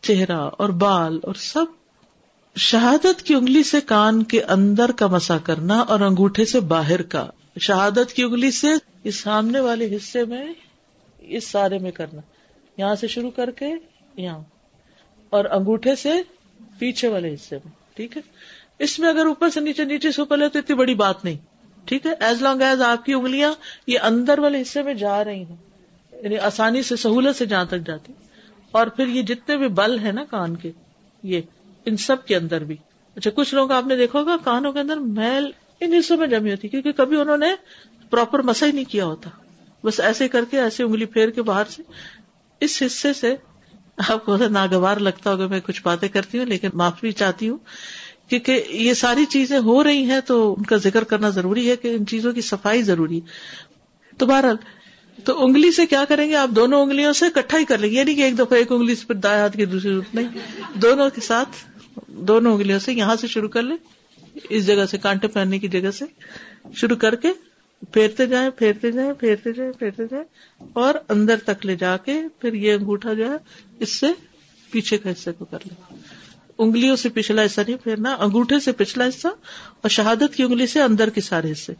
چہرہ 0.02 0.36
اور 0.36 0.68
بال 0.68 1.20
اور 1.22 1.34
سب۔ 1.34 1.64
شہادت 2.56 3.22
کی 3.22 3.34
انگلی 3.34 3.62
سے 3.62 3.80
کان 3.80 4.22
کے 4.22 4.42
اندر 4.42 4.92
کا 4.92 5.06
مسا 5.06 5.38
کرنا 5.38 5.78
اور 5.78 6.00
انگوٹھے 6.00 6.44
سے 6.44 6.60
باہر 6.60 7.02
کا۔ 7.02 7.26
شہادت 7.60 8.12
کی 8.12 8.22
انگلی 8.22 8.50
سے 8.50 8.68
اس 9.04 9.20
سامنے 9.20 9.60
والے 9.60 9.96
حصے 9.96 10.24
میں، 10.24 10.52
اس 11.18 11.48
سارے 11.48 11.78
میں 11.78 11.90
کرنا۔ 11.90 12.20
یہاں 12.76 12.94
سے 12.94 13.06
شروع 13.06 13.30
کر 13.30 13.50
کے 13.50 13.66
یہاں۔ 14.16 14.38
اور 15.30 15.44
انگوٹھے 15.44 15.96
سے 15.96 16.12
پیچھے 16.78 17.08
والے 17.08 17.34
حصے 17.34 17.56
میں، 17.56 17.72
ٹھیک 17.94 18.16
ہے۔ 18.16 18.22
اس 18.78 18.98
میں 18.98 19.08
اگر 19.08 19.26
اوپر 19.26 19.50
سے 19.50 19.60
نیچے 19.60 19.84
نیچے 19.84 20.12
سے 20.12 20.20
اوپر 20.20 20.36
لے 20.36 20.48
تو 20.48 20.58
اتنی 20.58 20.76
بڑی 20.76 20.94
بات 20.94 21.24
نہیں۔ 21.24 21.53
ٹھیک 21.84 22.06
ہے؟ 22.06 22.12
ایز 22.20 22.42
لانگ 22.42 22.62
ایز 22.62 22.82
آپ 22.82 23.04
کی 23.04 23.12
انگلیاں 23.12 23.52
یہ 23.86 23.98
اندر 23.98 24.38
والے 24.38 24.62
حصے 24.62 24.82
میں 24.82 24.94
جا 24.94 25.24
رہی 25.24 25.42
ہیں 25.44 25.56
یعنی 26.22 26.38
آسانی 26.38 26.82
سے، 26.82 26.96
سہولت 26.96 27.36
سے 27.36 27.46
جہاں 27.46 27.64
تک 27.64 27.86
جاتی۔ 27.86 28.12
اور 28.70 28.86
پھر 28.86 29.06
یہ 29.06 29.22
جتنے 29.22 29.56
بھی 29.56 29.68
بل 29.68 29.98
ہے 29.98 30.12
نا 30.12 30.24
کان 30.30 30.56
کے، 30.56 30.72
یہ 31.22 31.40
ان 31.86 31.96
سب 31.96 32.26
کے 32.26 32.36
اندر 32.36 32.64
بھی۔ 32.64 32.76
اچھا 33.16 33.30
کچھ 33.34 33.54
لوگ 33.54 33.70
آپ 33.70 33.86
نے 33.86 33.96
دیکھا 33.96 34.18
ہوگا، 34.18 34.36
کانوں 34.44 34.72
کے 34.72 34.80
اندر 34.80 34.96
میل 34.96 35.50
ان 35.80 35.92
حصوں 35.92 36.16
میں 36.16 36.26
جمی 36.26 36.50
ہوتی، 36.50 36.68
کیونکہ 36.68 36.92
کبھی 36.92 37.20
انہوں 37.20 37.36
نے 37.36 37.46
پراپر 38.10 38.42
مسا 38.42 38.66
ہی 38.66 38.72
نہیں 38.72 38.90
کیا 38.90 39.04
ہوتا۔ 39.04 39.30
بس 39.84 40.00
ایسے 40.00 40.28
کر 40.28 40.44
کے 40.50 40.60
ایسے 40.60 40.82
انگلی 40.82 41.04
پھیر 41.04 41.30
کے 41.30 41.42
باہر 41.42 41.64
سے۔ 41.64 41.82
اس 42.60 42.82
حصے 42.86 43.12
سے 43.12 43.36
آپ 44.08 44.24
کو 44.24 44.36
ناگوار 44.36 44.96
لگتا 44.96 45.32
ہوگا، 45.32 45.46
میں 45.46 45.60
کچھ 45.66 45.82
باتیں 45.84 46.08
کرتی 46.08 46.38
ہوں، 46.38 46.46
لیکن 46.46 46.68
معافی 46.74 47.12
چاہتی 47.12 47.48
ہوں۔ 47.48 47.58
کیونکہ 48.28 48.64
یہ 48.70 48.94
ساری 48.94 49.24
چیزیں 49.24 49.58
ہو 49.58 49.84
رہی 49.84 50.04
ہیں 50.04 50.20
تو 50.20 50.54
ان 50.58 50.64
کا 50.64 50.76
ذکر 50.76 51.04
کرنا 51.04 51.28
ضروری 51.28 51.70
ہے 51.70 51.76
کہ 51.76 51.88
ان 51.88 52.06
چیزوں 52.06 52.32
کی 52.32 52.40
صفائی 52.40 52.82
ضروری 52.82 53.16
ہے۔ 53.16 53.54
تو 54.18 54.26
بہرحال، 54.26 54.56
تو 55.24 55.44
انگلی 55.44 55.72
سے 55.72 55.86
کیا 55.86 56.04
کریں 56.08 56.28
گے؟ 56.28 56.34
آپ 56.34 56.48
دونوں 56.48 56.82
انگلیوں 56.82 57.12
سے 57.12 57.26
کٹھا 57.34 57.58
ہی 57.58 57.64
کر 57.64 57.78
لیں 57.78 57.90
گے۔ 57.90 57.94
یعنی 57.94 58.14
کہ 58.14 58.22
ایک 58.22 58.34
دفعہ 58.34 58.54
ایک 58.54 58.72
انگلی 58.72 58.94
سے 58.94 59.06
پھر 59.06 59.14
دائیں 59.14 59.40
ہاتھ 59.40 59.56
کی 59.56 59.64
دوسری 59.64 59.98
نہیں۔ 60.14 60.28
دونوں 60.74 61.10
کے 61.10 61.20
ساتھ، 61.20 61.48
دونوں 62.06 62.52
انگلیوں 62.52 62.78
سے 62.78 62.92
یہاں 62.92 63.16
سے 63.16 63.26
شروع 63.26 63.48
کر 63.48 63.62
لیں۔ 63.62 63.76
اس 64.48 64.66
جگہ 64.66 64.86
سے 64.90 64.98
کانٹے 64.98 65.26
پہننے 65.28 65.58
کی 65.58 65.68
جگہ 65.68 65.90
سے 65.90 66.04
شروع 66.74 66.96
کر 66.96 67.14
کے 67.14 67.28
پھیرتے 67.92 68.26
جائیں 68.26 68.50
پھیرتے 68.50 68.90
جائیں 68.90 69.12
پھیرتے 69.12 69.52
جائیں 69.52 69.72
پھیرتے 69.72 70.02
جائیں 70.10 70.24
اور 70.72 70.94
اندر 71.08 71.36
تک 71.36 71.66
لے 71.66 71.76
جا 71.76 71.96
کے 71.96 72.20
پھر 72.40 72.52
یہ 72.52 72.72
انگوٹھا 72.72 73.12
جو 73.12 73.30
ہے، 73.30 73.36
اس 73.78 74.00
سے 74.00 74.06
پیچھے 74.70 74.98
کا 74.98 75.10
حصے 75.10 75.32
کو 75.32 75.44
کر 75.44 75.58
لیں۔ 75.64 75.96
انگلیوں 76.58 76.96
سے 76.96 77.08
پچھلا 77.08 77.44
حصہ 77.44 77.60
نہیں 77.60 77.76
پھیرنا، 77.76 78.14
انگوٹھے 78.14 78.60
سے 78.60 78.72
پچھلا 78.72 79.04
حصہ 79.04 79.28
اور 79.28 79.88
شہادت 79.88 80.36
کی 80.36 80.42
انگلی 80.42 80.66
سے 80.66 80.82
اندر 80.82 81.10
کے 81.10 81.20
سارے 81.20 81.52
حصے۔ 81.52 81.72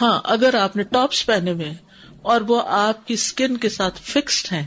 ہاں 0.00 0.20
اگر 0.24 0.54
آپ 0.54 0.76
نے 0.76 0.82
ٹاپس 0.82 1.26
پہنے 1.26 1.50
ہوئے 1.50 1.74
اور 2.22 2.40
وہ 2.40 2.62
آپ 2.66 3.06
کی 3.06 3.14
اسکن 3.14 3.56
کے 3.56 3.68
ساتھ 3.68 4.00
فکسڈ 4.02 4.52
ہیں، 4.52 4.66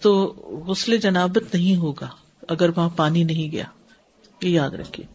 تو 0.00 0.24
غسل 0.68 0.96
جنابت 0.96 1.54
نہیں 1.54 1.76
ہوگا 1.76 2.08
اگر 2.48 2.68
وہاں 2.68 2.88
پانی 2.88 3.24
نہیں 3.24 3.52
گیا۔ 3.52 3.64
یہ 4.42 4.50
یاد 4.50 4.70
رکھیے۔ 4.70 5.06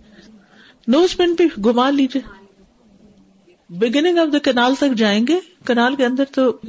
نوز 0.87 1.17
پین 1.17 1.33
بھی 1.33 1.61
گما 1.65 1.89
لیجیے 1.89 2.43
بگننگ 3.69 4.17
آف 4.17 4.33
دا 4.33 4.37
کنال 4.43 4.75
تک 4.75 4.97
جائیں 4.97 5.25
گے 5.27 5.39
کنال 5.65 5.95
کے 5.95 6.05
اندر 6.05 6.23
تو 6.31 6.59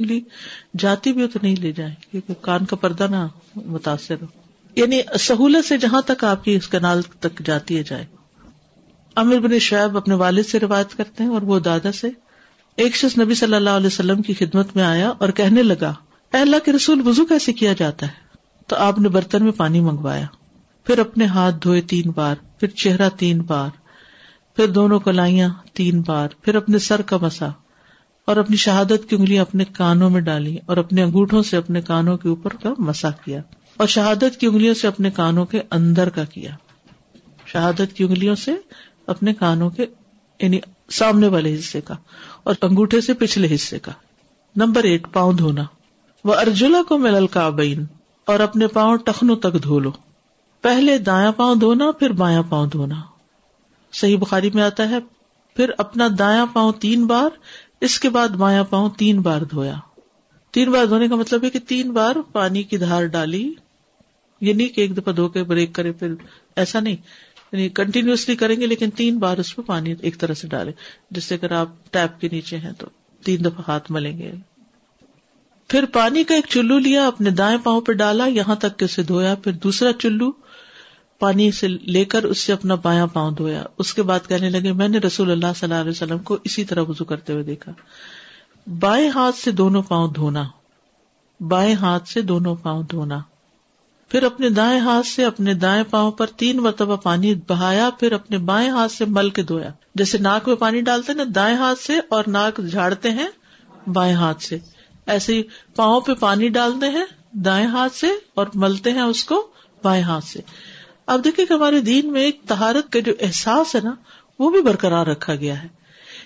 جاتی 0.77 1.13
بھی 1.13 1.21
ہو 1.21 1.27
تو 1.27 1.39
نہیں 1.41 1.55
لے 1.55 1.71
جائیں۔ 1.71 1.93
کیونکہ 2.11 2.33
کان 2.41 2.65
کا 2.65 2.75
پردہ 2.75 3.07
نہ 3.09 3.27
متاثر 3.55 4.15
ہو۔ 4.21 4.44
یعنی 4.75 5.01
سہولت 5.19 5.65
سے 5.65 5.77
جہاں 5.77 6.01
تک 6.01 6.23
آپ 6.23 6.43
کی 6.43 6.55
اس 6.55 6.67
کنال 6.67 7.01
تک 7.01 7.41
جاتی 7.45 7.77
ہے 7.77 7.83
جائے۔ 7.83 8.05
امر 9.15 9.39
بن 9.39 9.59
شعیب 9.59 9.97
اپنے 9.97 10.15
والد 10.15 10.43
سے 10.43 10.59
روایت 10.59 10.97
کرتے 10.97 11.23
ہیں 11.23 11.31
اور 11.31 11.41
وہ 11.41 11.59
دادا 11.59 11.91
سے۔ 11.91 12.09
ایک 12.77 12.95
شخص 12.95 13.19
نبی 13.19 13.33
صلی 13.33 13.55
اللہ 13.55 13.69
علیہ 13.69 13.87
وسلم 13.87 14.21
کی 14.21 14.33
خدمت 14.33 14.75
میں 14.75 14.83
آیا 14.83 15.09
اور 15.09 15.29
کہنے 15.29 15.63
لگا، 15.63 15.93
اے 16.33 16.37
اللہ 16.37 16.55
کے 16.65 16.71
رسول 16.71 17.07
وزو 17.07 17.25
کیسے 17.25 17.53
کیا 17.53 17.73
جاتا 17.77 18.05
ہے؟ 18.05 18.11
تو 18.67 18.75
آپ 18.75 18.99
نے 18.99 19.09
برتن 19.09 19.43
میں 19.43 19.51
پانی 19.51 19.79
منگوایا، 19.79 20.25
پھر 20.85 20.99
اپنے 20.99 21.25
ہاتھ 21.25 21.55
دھوئے 21.63 21.81
تین 21.81 22.11
بار، 22.15 22.35
پھر 22.59 22.67
چہرہ 22.67 23.09
تین 23.09 23.41
بار، 23.41 23.69
پھر 24.55 24.67
دونوں 24.67 24.99
کلائیاں 24.99 25.49
تین 25.73 26.01
بار، 26.01 26.27
پھر 26.41 26.55
اپنے 26.55 26.79
سر 26.79 27.01
کا 27.01 27.17
مسا 27.21 27.47
اور 28.25 28.37
اپنی 28.37 28.55
شہادت 28.55 29.09
کی 29.09 29.15
انگلیاں 29.15 29.41
اپنے 29.41 29.65
کانوں 29.65 30.09
میں 30.09 30.21
ڈالی 30.21 30.57
اور 30.65 30.77
اپنے 30.77 31.03
انگوٹھوں 31.03 31.43
سے 31.43 31.57
اپنے 31.57 31.81
کانوں 31.81 32.17
کے 32.17 32.29
اوپر 32.29 32.53
کا 32.53 32.73
مسا 32.77 33.09
کیا۔ 33.09 33.41
اور 33.77 33.87
شہادت 33.87 34.39
کی 34.39 34.47
انگلیوں 34.47 34.73
سے 34.73 34.87
اپنے 34.87 35.11
کانوں 35.11 35.45
کے 35.45 35.61
اندر 35.71 36.09
کا 36.09 36.23
کیا۔ 36.23 36.51
شہادت 37.45 37.93
کی 37.93 38.03
انگلیوں 38.03 38.35
سے 38.35 38.55
اپنے 39.07 39.33
کانوں 39.33 39.69
کے 39.69 39.85
یعنی 40.39 40.59
سامنے 40.91 41.27
والے 41.27 41.59
حصے 41.59 41.81
کا، 41.81 41.95
اور 42.43 42.55
انگوٹھے 42.61 43.01
سے 43.01 43.13
پچھلے 43.13 43.55
حصے 43.55 43.79
کا۔ 43.79 43.91
نمبر 44.55 44.83
ایٹ 44.83 45.07
پاؤں 45.13 45.33
دھونا۔ 45.33 45.63
وہ 46.23 46.35
ارجلا 46.35 46.81
کو 46.87 46.97
ملل 46.97 47.27
کابین 47.27 47.85
اور 48.25 48.39
اپنے 48.39 48.67
پاؤں 48.67 48.97
ٹخنوں 48.97 49.35
تک 49.35 49.63
دھو 49.63 49.79
لو۔ 49.79 49.91
پہلے 50.61 50.97
دایا 50.97 51.31
پاؤں 51.31 51.55
دھونا، 51.55 51.91
پھر 51.91 52.09
بایاں 52.09 52.43
پاؤں 52.49 52.67
دھونا۔ 52.67 52.95
صحیح 53.93 54.17
بخاری 54.17 54.49
میں 54.53 54.63
آتا 54.63 54.89
ہے، 54.89 54.97
پھر 55.55 55.71
اپنا 55.77 56.07
دایا 56.19 56.45
پاؤں 56.53 56.71
تین 56.71 57.05
بار، 57.05 57.29
اس 57.81 57.99
کے 57.99 58.09
بعد 58.09 58.27
بایاں 58.27 58.63
پاؤں 58.63 58.89
تین 58.97 59.21
بار 59.21 59.41
دھویا۔ 59.41 59.75
تین 60.51 60.71
بار 60.71 60.85
دھونے 60.85 61.07
کا 61.07 61.15
مطلب 61.15 61.43
ہے 61.43 61.49
کہ 61.49 61.59
تین 61.59 61.91
بار 61.91 62.15
پانی 62.31 62.63
کی 62.63 62.77
دھار 62.77 63.05
ڈالی۔ 63.05 63.53
یہ 64.41 64.53
نہیں 64.53 64.69
کہ 64.69 64.81
ایک 64.81 64.97
دفعہ 64.97 65.13
دھو 65.13 65.27
کے 65.27 65.43
بریک 65.43 65.75
کرے 65.75 65.91
پھر 65.91 66.13
ایسا 66.55 66.79
نہیں 66.79 66.95
یعنی 67.51 67.69
کنٹینیوسلی 67.69 68.35
کریں 68.35 68.61
گے 68.61 68.67
لیکن 68.67 68.89
تین 68.89 69.17
بار 69.17 69.37
اس 69.37 69.55
پہ 69.55 69.61
پانی 69.61 69.93
ایک 70.01 70.17
طرح 70.17 70.33
سے 70.33 70.47
ڈالے 70.47 70.71
جس 71.11 71.23
سے 71.23 71.35
اگر 71.35 71.51
آپ 71.51 71.93
ٹیپ 71.93 72.21
کے 72.21 72.29
نیچے 72.31 72.57
ہیں 72.57 72.71
تو 72.71 72.87
تین 73.23 73.45
دفعہ 73.45 73.61
ہاتھ 73.67 73.91
ملیں 73.91 74.17
گے۔ 74.17 74.31
پھر 75.67 75.85
پانی 75.85 76.23
کا 76.23 76.35
ایک 76.35 76.45
چلو 76.49 76.79
لیا، 76.79 77.07
اپنے 77.07 77.29
دائیں 77.29 77.57
پاؤں 77.63 77.81
پہ 77.81 77.91
ڈالا، 77.91 78.25
یہاں 78.25 78.55
تک 78.55 78.79
کہ 78.79 78.85
اسے 78.85 79.03
دھویا۔ 79.03 79.35
پھر 79.35 79.51
دوسرا 79.51 79.93
چلو، 79.93 80.31
پانی 81.19 81.51
سے 81.51 81.67
لے 81.67 82.05
کر 82.05 82.23
اس 82.23 82.37
سے 82.37 82.53
اپنا 82.53 82.75
بایاں 82.75 83.07
پاؤں 83.07 83.31
دھویا۔ 83.31 83.63
اس 83.77 83.93
کے 83.93 84.03
بعد 84.03 84.19
کہنے 84.27 84.49
لگے، 84.49 84.71
میں 84.71 84.87
نے 84.87 84.97
رسول 84.97 85.31
اللہ 85.31 85.53
صلی 85.55 85.65
اللہ 85.65 85.81
علیہ 85.81 85.91
وسلم 85.91 86.17
کو 86.17 86.37
اسی 86.43 86.65
طرح 86.65 86.81
وزو 86.81 87.05
کرتے 87.05 87.33
ہوئے 87.33 87.43
دیکھا۔ 87.43 87.71
بائیں 88.79 89.09
ہاتھ 89.09 89.35
سے 89.35 89.51
دونوں 89.51 89.81
پاؤں 89.81 90.13
دھونا۔ 90.13 90.43
بائیں 91.39 91.75
ہاتھ 91.75 92.09
سے 92.09 92.21
دونوں 92.21 92.55
پاؤں 92.55 92.83
دھونا۔ 92.83 93.19
پھر 94.09 94.23
اپنے 94.23 94.49
دائیں 94.49 94.79
ہاتھ 94.79 95.07
سے 95.07 95.25
اپنے 95.25 95.53
دائیں 95.53 95.83
پاؤں 95.89 96.11
پر 96.11 96.27
تین 96.27 96.57
مرتبہ 96.57 96.95
پانی 96.95 97.35
بہایا، 97.47 97.89
پھر 97.89 98.11
اپنے 98.11 98.37
بائیں 98.37 98.69
ہاتھ 98.69 98.91
سے 98.91 99.05
مل 99.05 99.29
کے 99.29 99.43
دھویا۔ 99.43 99.69
جیسے 99.95 100.17
ناک 100.17 100.47
میں 100.47 100.55
پانی 100.55 100.81
ڈالتے 100.81 101.13
نا، 101.13 101.23
دائیں 101.35 101.57
ہاتھ 101.57 101.79
سے 101.79 101.99
اور 102.09 102.23
ناک 102.27 102.61
جھاڑتے 102.71 103.11
ہیں 103.11 103.27
بائیں 103.89 104.15
ہاتھ 104.15 104.43
سے۔ 104.43 104.57
ایسے 105.05 105.33
ہی 105.33 105.43
پاؤں 105.75 106.01
پہ 106.01 106.13
پانی 106.13 106.47
ڈالتے 106.47 106.89
ہیں، 106.89 107.05
دائیں 107.31 107.67
ہاتھ 107.67 107.95
سے 107.95 108.07
اور 108.35 108.47
ملتے 108.53 108.91
ہیں 108.91 109.01
اس 109.01 109.23
کو 109.23 109.47
بائیں 109.83 110.03
ہاتھ 110.03 110.25
سے۔ 110.25 110.39
اب 111.05 111.23
دیکھیں 111.23 111.45
کہ 111.45 111.53
ہمارے 111.53 111.79
دین 111.81 112.11
میں 112.11 112.21
ایک 112.21 112.41
تہارت 112.47 112.91
کا 112.91 112.99
جو 112.99 113.13
احساس 113.19 113.75
ہے 113.75 113.81
نا، 113.83 113.91
وہ 114.39 114.51
بھی 114.51 114.61
برقرار 114.61 115.07
رکھا 115.07 115.35
گیا 115.35 115.63
ہے۔ 115.63 115.84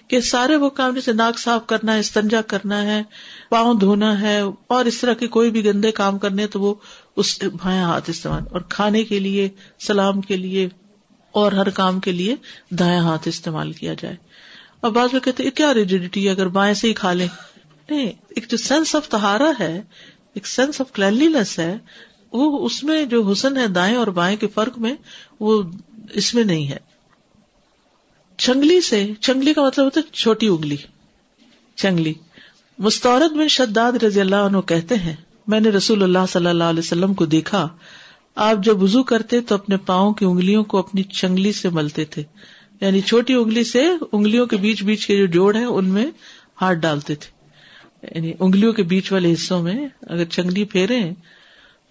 کہ 0.10 0.22
سارے 0.22 0.56
وہ 0.56 0.70
کام 0.70 0.94
جیسے 0.94 1.14
ناک 1.14 1.40
صاف 1.40 1.68
کرنا 1.68 1.94
ہے، 1.94 2.00
استنجا 2.00 2.42
کرنا 2.42 2.82
ہے، 2.82 3.04
پاؤں 3.50 3.74
دھونا 3.74 4.22
ہے، 4.22 4.42
اور 4.68 4.86
اس 4.86 5.02
طرح 5.02 5.14
کے 5.14 5.28
کوئی 5.28 5.52
بھی 5.52 5.66
گندے 5.66 5.92
کام 5.92 6.20
کرنے 6.20 6.48
تو 6.48 6.62
وہ 6.62 6.76
اس 7.16 7.44
بھائیں 7.44 7.82
ہاتھ 7.82 8.10
استعمال، 8.10 8.44
اور 8.52 8.62
کھانے 8.62 9.04
کے 9.04 9.20
لیے، 9.20 9.50
سلام 9.80 10.22
کے 10.22 10.38
لیے، 10.38 10.70
اور 11.32 11.52
ہر 11.52 11.70
کام 11.70 12.00
کے 12.00 12.12
لیے 12.12 12.36
دائیں 12.70 13.00
ہاتھ 13.00 13.28
استعمال 13.28 13.72
کیا 13.72 13.94
جائے۔ 13.94 14.16
اور 14.82 14.92
بعض 14.92 15.10
میں 15.14 15.22
کہتے 15.22 15.52
کیا 15.52 15.74
ریجیڈیٹی 15.74 16.30
اگر 16.30 16.48
بائیں 16.48 16.74
سے 16.74 16.88
ہی 16.88 16.94
کھا 16.94 17.14
لیں۔ 17.14 17.28
نہیں، 17.90 18.12
ایک 18.30 18.50
جو 18.50 18.58
سینس 18.58 18.96
آف 18.96 19.10
تہارا 19.10 19.52
ہے، 19.60 19.82
ایک 20.34 20.48
سینس 20.48 20.82
آف 20.82 20.92
کلینلیس 20.94 21.60
ہے، 21.60 21.78
وہ 22.32 22.66
اس 22.66 22.84
میں 22.84 23.06
جو 23.06 23.32
حسن 23.32 23.58
ہے 23.58 23.68
دائیں 23.68 23.96
اور 23.96 24.08
بائیں 24.08 24.38
کے 24.38 24.48
فرق 24.48 24.80
میں، 24.80 24.96
وہ 25.40 25.64
اس 26.14 26.34
میں 26.34 26.44
نہیں 26.44 26.68
ہے۔ 26.68 26.78
چنگلی 28.40 28.82
سے، 28.82 29.08
چنگلی 29.20 29.54
کا 29.54 29.66
مطلب 29.66 29.86
ہوتا 29.86 30.02
ہے 30.02 30.12
چھوٹی 30.12 30.48
اگلی 30.48 30.76
چنگلی۔ 31.76 32.14
مستورد 32.78 33.32
بن 33.32 33.48
شداد 33.48 34.04
رضی 34.04 34.22
اللہ 34.22 34.36
عنہ 34.36 34.58
کہتے 34.58 34.96
ہیں، 34.96 35.16
میں 35.48 35.60
نے 35.60 35.70
رسول 35.70 36.04
اللہ 36.04 36.26
صلی 36.30 36.48
اللہ 36.48 36.64
علیہ 36.64 36.80
وسلم 36.80 37.14
کو 37.14 37.26
دیکھا، 37.26 37.68
آپ 38.36 38.58
جب 38.64 38.84
وزو 38.84 39.04
کرتے 39.04 39.42
تو 39.42 39.56
اپنے 39.56 39.78
پاؤں 39.78 40.14
کی 40.14 40.26
انگلیوں 40.26 40.64
کو 40.64 40.78
اپنی 40.78 41.04
چنگلی 41.04 41.52
سے 41.52 41.70
ملتے 41.70 42.06
تھے۔ 42.06 42.24
یعنی 42.82 43.02
چھوٹی 43.02 43.34
انگلی 43.34 43.64
سے 43.64 43.88
انگلیوں 44.12 44.46
کے 44.46 44.58
بیچ 44.58 44.84
بیچ 44.84 45.08
کے 45.08 45.18
جو 45.18 45.26
جوڑ 45.26 45.56
ہے 45.56 45.64
ان 45.64 45.86
میں 45.86 46.06
ہاتھ 46.62 46.78
ڈالتے 46.78 47.16
تھے۔ 47.16 47.40
یعنی 48.16 48.34
انگلیوں 48.40 48.74
کے 48.74 48.84
بیچ 48.84 49.12
والے 49.12 49.34
حصوں 49.34 49.64
میں 49.64 49.88
اگر 50.02 50.26
چنگلی 50.26 50.64
پھیرے 50.64 51.12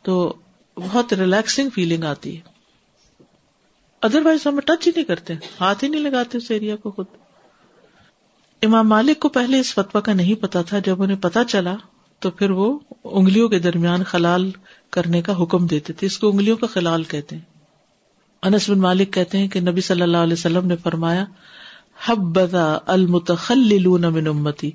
تو 0.03 0.37
بہت 0.77 1.13
ریلیکسنگ 1.13 1.71
فیلنگ 1.75 2.05
آتی 2.05 2.37
ہے۔ 2.37 2.58
ادر 4.03 4.27
وائز 4.27 4.47
ہم 4.47 4.61
ٹچ 4.61 4.87
ہی 4.87 4.93
نہیں 4.95 5.05
کرتے. 5.05 5.35
ہاتھ 5.61 5.85
ہی 5.85 5.89
نہیں 5.89 6.01
لگاتے 6.01 6.39
اس 6.39 6.51
ایریا 6.51 6.77
کو 6.77 6.91
خود. 6.91 7.07
امام 8.63 8.89
مالک 8.89 9.21
کو 9.21 9.29
پہلے 9.29 9.61
اس 9.61 9.75
فتوا 9.75 10.01
کا 10.01 10.13
نہیں 10.13 10.35
پتا 10.35 10.63
تھا. 10.63 10.79
جب 10.79 11.03
انہیں 11.03 11.17
پتا 11.17 11.45
چلا 11.45 11.75
تو 12.19 12.31
پھر 12.31 12.51
وہ 12.51 12.79
انگلیوں 13.05 13.49
کے 13.49 13.59
درمیان 13.59 14.03
خلال 14.03 14.51
کرنے 14.91 15.23
کا 15.23 15.43
حکم 15.43 15.67
دیتے 15.67 15.93
تھے. 15.93 16.07
اس 16.07 16.19
کو 16.19 16.31
انگلیوں 16.31 16.57
کا 16.57 16.67
خلال 16.67 17.05
کہتے 17.05 17.37
ہیں. 17.37 17.43
انس 18.43 18.71
بن 18.71 18.79
مالک 18.79 19.13
کہتے 19.13 19.39
ہیں 19.39 19.49
کہ 19.49 19.61
نبی 19.61 19.81
صلی 19.81 20.03
اللہ 20.03 20.17
علیہ 20.17 20.33
وسلم 20.33 20.67
نے 20.67 20.77
فرمایا 20.77 21.25
حب 22.09 22.19
بدا 22.19 22.79
من 24.11 24.27
امتی. 24.27 24.71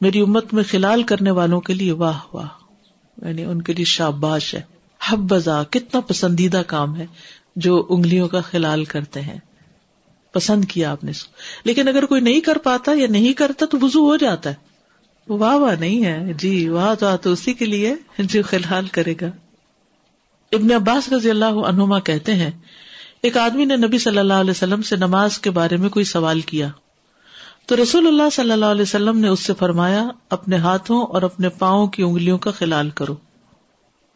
میری 0.00 0.20
امت 0.20 0.54
میں 0.54 0.64
خلال 0.70 1.02
کرنے 1.02 1.30
والوں 1.30 1.60
کے 1.60 1.74
لیے 1.74 1.92
واہ 1.92 2.18
واہ. 2.32 2.48
یعنی 3.26 3.44
ان 3.44 3.62
کے 3.62 3.72
لیے 3.72 3.84
شاباش 3.84 4.54
ہے. 4.54 4.62
حب 5.10 5.18
بزا 5.18 5.62
کتنا 5.70 6.00
پسندیدہ 6.00 6.62
کام 6.66 6.96
ہے. 6.96 7.06
جو 7.56 7.86
انگلیوں 7.88 8.28
کا 8.28 8.40
خلال 8.40 8.84
کرتے 8.84 9.20
ہیں۔ 9.20 9.38
پسند 10.32 10.64
کیا 10.64 10.92
آپ 10.92 11.04
نے 11.04 11.12
لیکن 11.64 11.88
اگر 11.88 12.06
کوئی 12.06 12.20
نہیں 12.20 12.40
کر 12.40 12.58
پاتا 12.58 12.92
یا 12.94 13.06
نہیں 13.06 13.32
کرتا 13.32 13.66
تو 13.66 13.78
وزو 13.82 14.00
ہو 14.00 14.16
جاتا 14.16 14.50
ہے۔ 14.50 14.54
واہ 15.28 15.56
واہ 15.56 15.74
نہیں 15.74 16.04
ہے۔ 16.04 16.32
جی 16.34 16.68
واہ 16.68 16.94
تو 16.94 17.16
تو 17.16 17.32
اسی 17.32 17.54
کے 17.54 17.64
لیے 17.64 17.94
جو 18.18 18.42
خلحال 18.42 18.86
کرے 18.86 19.14
گا۔ 19.20 19.26
ابن 20.52 20.72
عباس 20.72 21.12
رضی 21.12 21.30
اللہ 21.30 21.44
عنہما 21.44 22.00
کہتے 22.00 22.34
ہیں، 22.34 22.50
ایک 23.22 23.36
آدمی 23.36 23.64
نے 23.64 23.76
نبی 23.76 23.98
صلی 23.98 24.18
اللہ 24.18 24.32
علیہ 24.32 24.50
وسلم 24.50 24.82
سے 24.82 24.96
نماز 24.96 25.38
کے 25.38 25.50
بارے 25.50 25.76
میں 25.76 25.88
کوئی 25.88 26.04
سوال 26.04 26.40
کیا۔ 26.40 26.68
تو 27.66 27.82
رسول 27.82 28.06
اللہ 28.06 28.30
صلی 28.32 28.52
اللہ 28.52 28.64
علیہ 28.64 28.82
وسلم 28.82 29.18
نے 29.18 29.28
اس 29.28 29.40
سے 29.40 29.52
فرمایا، 29.58 30.08
اپنے 30.30 30.56
ہاتھوں 30.56 31.06
اور 31.06 31.22
اپنے 31.22 31.48
پاؤں 31.48 31.86
کی 31.86 32.02
انگلیوں 32.02 32.38
کا 32.38 32.50
خلال 32.50 32.90
کرو۔ 32.90 33.14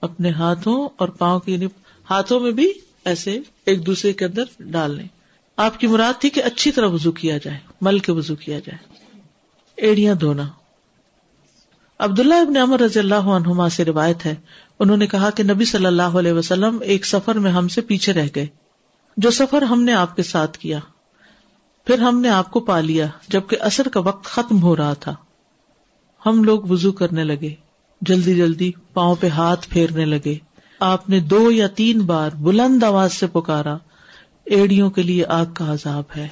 اپنے 0.01 0.31
ہاتھوں 0.31 0.89
اور 0.97 1.09
پاؤں 1.09 1.41
کی 1.41 1.53
یعنی 1.53 1.67
ہاتھوں 2.11 2.41
میں 2.41 2.51
بھی 2.51 2.73
ایسے 3.05 3.41
ایک 3.67 3.87
دوسرے 3.87 4.13
کے 4.13 4.25
اندر 4.25 4.43
ڈال 4.61 4.95
لیں۔ 4.97 5.07
آپ 5.57 5.81
کی 5.81 5.87
مراد 5.87 6.21
تھی 6.21 6.31
کہ 6.31 6.43
اچھی 6.43 6.73
طرح 6.73 6.87
وزو 6.87 7.13
کیا 7.13 7.39
جائے، 7.39 7.59
مل 7.81 7.99
کے 7.99 8.13
وزو 8.13 8.37
کیا 8.37 8.59
جائے۔ 8.59 9.09
ایڑیاں 9.77 10.15
دھونا۔ 10.15 10.49
عبداللہ 11.99 12.35
ابن 12.35 12.57
عمر 12.57 12.81
رضی 12.81 12.99
اللہ 12.99 13.15
عنہما 13.15 13.69
سے 13.69 13.85
روایت 13.85 14.27
ہے، 14.27 14.35
انہوں 14.79 14.97
نے 14.97 15.07
کہا 15.07 15.31
کہ 15.31 15.43
نبی 15.43 15.65
صلی 15.65 15.87
اللہ 15.87 16.03
علیہ 16.03 16.33
وسلم 16.33 16.79
ایک 16.83 17.07
سفر 17.07 17.35
میں 17.35 17.51
ہم 17.51 17.69
سے 17.69 17.81
پیچھے 17.81 18.13
رہ 18.13 18.27
گئے۔ 18.35 18.47
جو 19.17 19.31
سفر 19.31 19.63
ہم 19.63 19.83
نے 19.83 19.93
آپ 19.93 20.17
کے 20.17 20.23
ساتھ 20.23 20.59
کیا، 20.59 20.79
پھر 21.85 21.99
ہم 21.99 22.21
نے 22.21 22.29
آپ 22.29 22.51
کو 22.51 22.61
پا 22.61 22.81
لیا، 22.81 23.07
جبکہ 23.29 23.57
اثر 23.61 23.89
کا 23.89 24.01
وقت 24.01 24.25
ختم 24.25 24.63
ہو 24.63 24.77
رہا 24.77 24.95
تھا۔ 24.95 25.15
ہم 26.27 26.45
لوگ 26.45 26.63
وزو 26.63 26.93
کرنے 26.93 27.25
لگے، 27.25 27.55
جلدی 28.01 28.35
جلدی 28.35 28.73
پاؤں 28.93 29.17
پہ 29.21 29.29
ہاتھ 29.29 29.69
پھیرنے 29.69 30.05
لگے۔ 30.05 30.54
آپ 30.87 31.09
نے 31.09 31.21
دو 31.21 31.51
یا 31.51 31.67
تین 31.67 32.01
بار 32.01 32.31
بلند 32.41 32.83
آواز 32.83 33.13
سے 33.13 33.27
پکارا، 33.27 33.77
ایڑیوں 34.45 34.91
کے 34.91 35.03
لیے 35.03 35.27
آگ 35.27 35.47
کا 35.55 35.73
عذاب 35.73 36.05
ہے۔ 36.17 36.29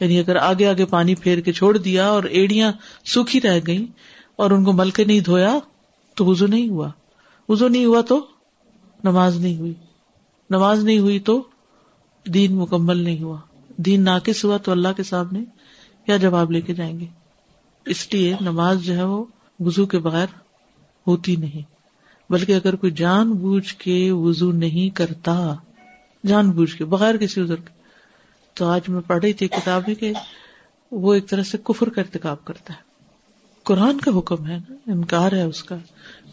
یعنی 0.00 0.18
اگر 0.18 0.36
آگے 0.36 0.66
آگے 0.66 0.84
پانی 0.84 1.14
پھیر 1.14 1.40
کے 1.40 1.52
چھوڑ 1.52 1.78
دیا 1.78 2.08
اور 2.08 2.22
ایڑیاں 2.22 2.72
سوکھی 3.04 3.40
رہ 3.40 3.60
گئی 3.66 3.86
اور 4.36 4.50
ان 4.50 4.64
کو 4.64 4.72
مل 4.72 4.90
کے 4.90 5.04
نہیں 5.04 5.20
دھویا 5.20 5.58
تو 6.14 6.24
وزو 6.24 6.46
نہیں 6.46 6.68
ہوا۔ 6.68 6.90
وزو 7.48 7.68
نہیں 7.68 7.84
ہوا 7.84 8.00
تو 8.00 8.26
نماز 9.04 9.36
نہیں 9.36 9.56
ہوئی۔ 9.56 9.74
نماز 10.50 10.84
نہیں 10.84 10.98
ہوئی 10.98 11.18
تو 11.18 11.42
دین 12.26 12.56
مکمل 12.56 12.96
نہیں 12.96 13.22
ہوا۔ 13.22 13.38
دین 13.76 14.02
ناقص 14.02 14.44
ہوا 14.44 14.56
تو 14.56 14.72
اللہ 14.72 14.88
کے 14.96 15.02
سامنے 15.02 15.44
کیا 16.06 16.16
جواب 16.16 16.50
لے 16.50 16.60
کے 16.60 16.74
جائیں 16.74 17.00
گے؟ 17.00 17.06
اس 17.86 18.14
لیے 18.14 18.36
نماز 18.40 18.82
جو 18.82 18.96
ہے 18.96 19.02
وہ 19.02 19.24
وزو 19.60 19.86
کے 19.86 19.98
بغیر 19.98 20.26
ہوتی 21.06 21.36
نہیں۔ 21.36 21.73
بلکہ 22.30 22.52
اگر 22.52 22.76
کوئی 22.76 22.92
جان 22.92 23.32
بوجھ 23.32 23.74
کے 23.74 24.10
وزو 24.10 24.52
نہیں 24.52 24.96
کرتا، 24.96 25.54
جان 26.26 26.50
بوجھ 26.50 26.76
کے، 26.76 26.84
بغیر 26.84 27.16
کسی 27.16 27.40
ادھر 27.40 27.56
کے۔ 27.56 27.74
تو 28.54 28.66
آج 28.66 28.80
میں 28.88 29.00
پڑھ 29.06 29.20
رہی 29.24 29.32
تھی 29.32 29.48
کتاب 29.48 29.90
کہ 29.98 30.12
وہ 30.90 31.14
ایک 31.14 31.28
طرح 31.28 31.42
سے 31.42 31.58
کفر 31.64 31.88
کا 31.88 32.00
ارتکاب 32.00 32.44
کرتا 32.44 32.74
ہے۔ 32.74 32.78
قرآن 33.62 33.98
کا 33.98 34.18
حکم 34.18 34.46
ہے 34.46 34.56
نا، 34.70 34.74
انکار 34.86 35.32
ہے 35.32 35.42
اس 35.42 35.64
کا۔ 35.64 35.76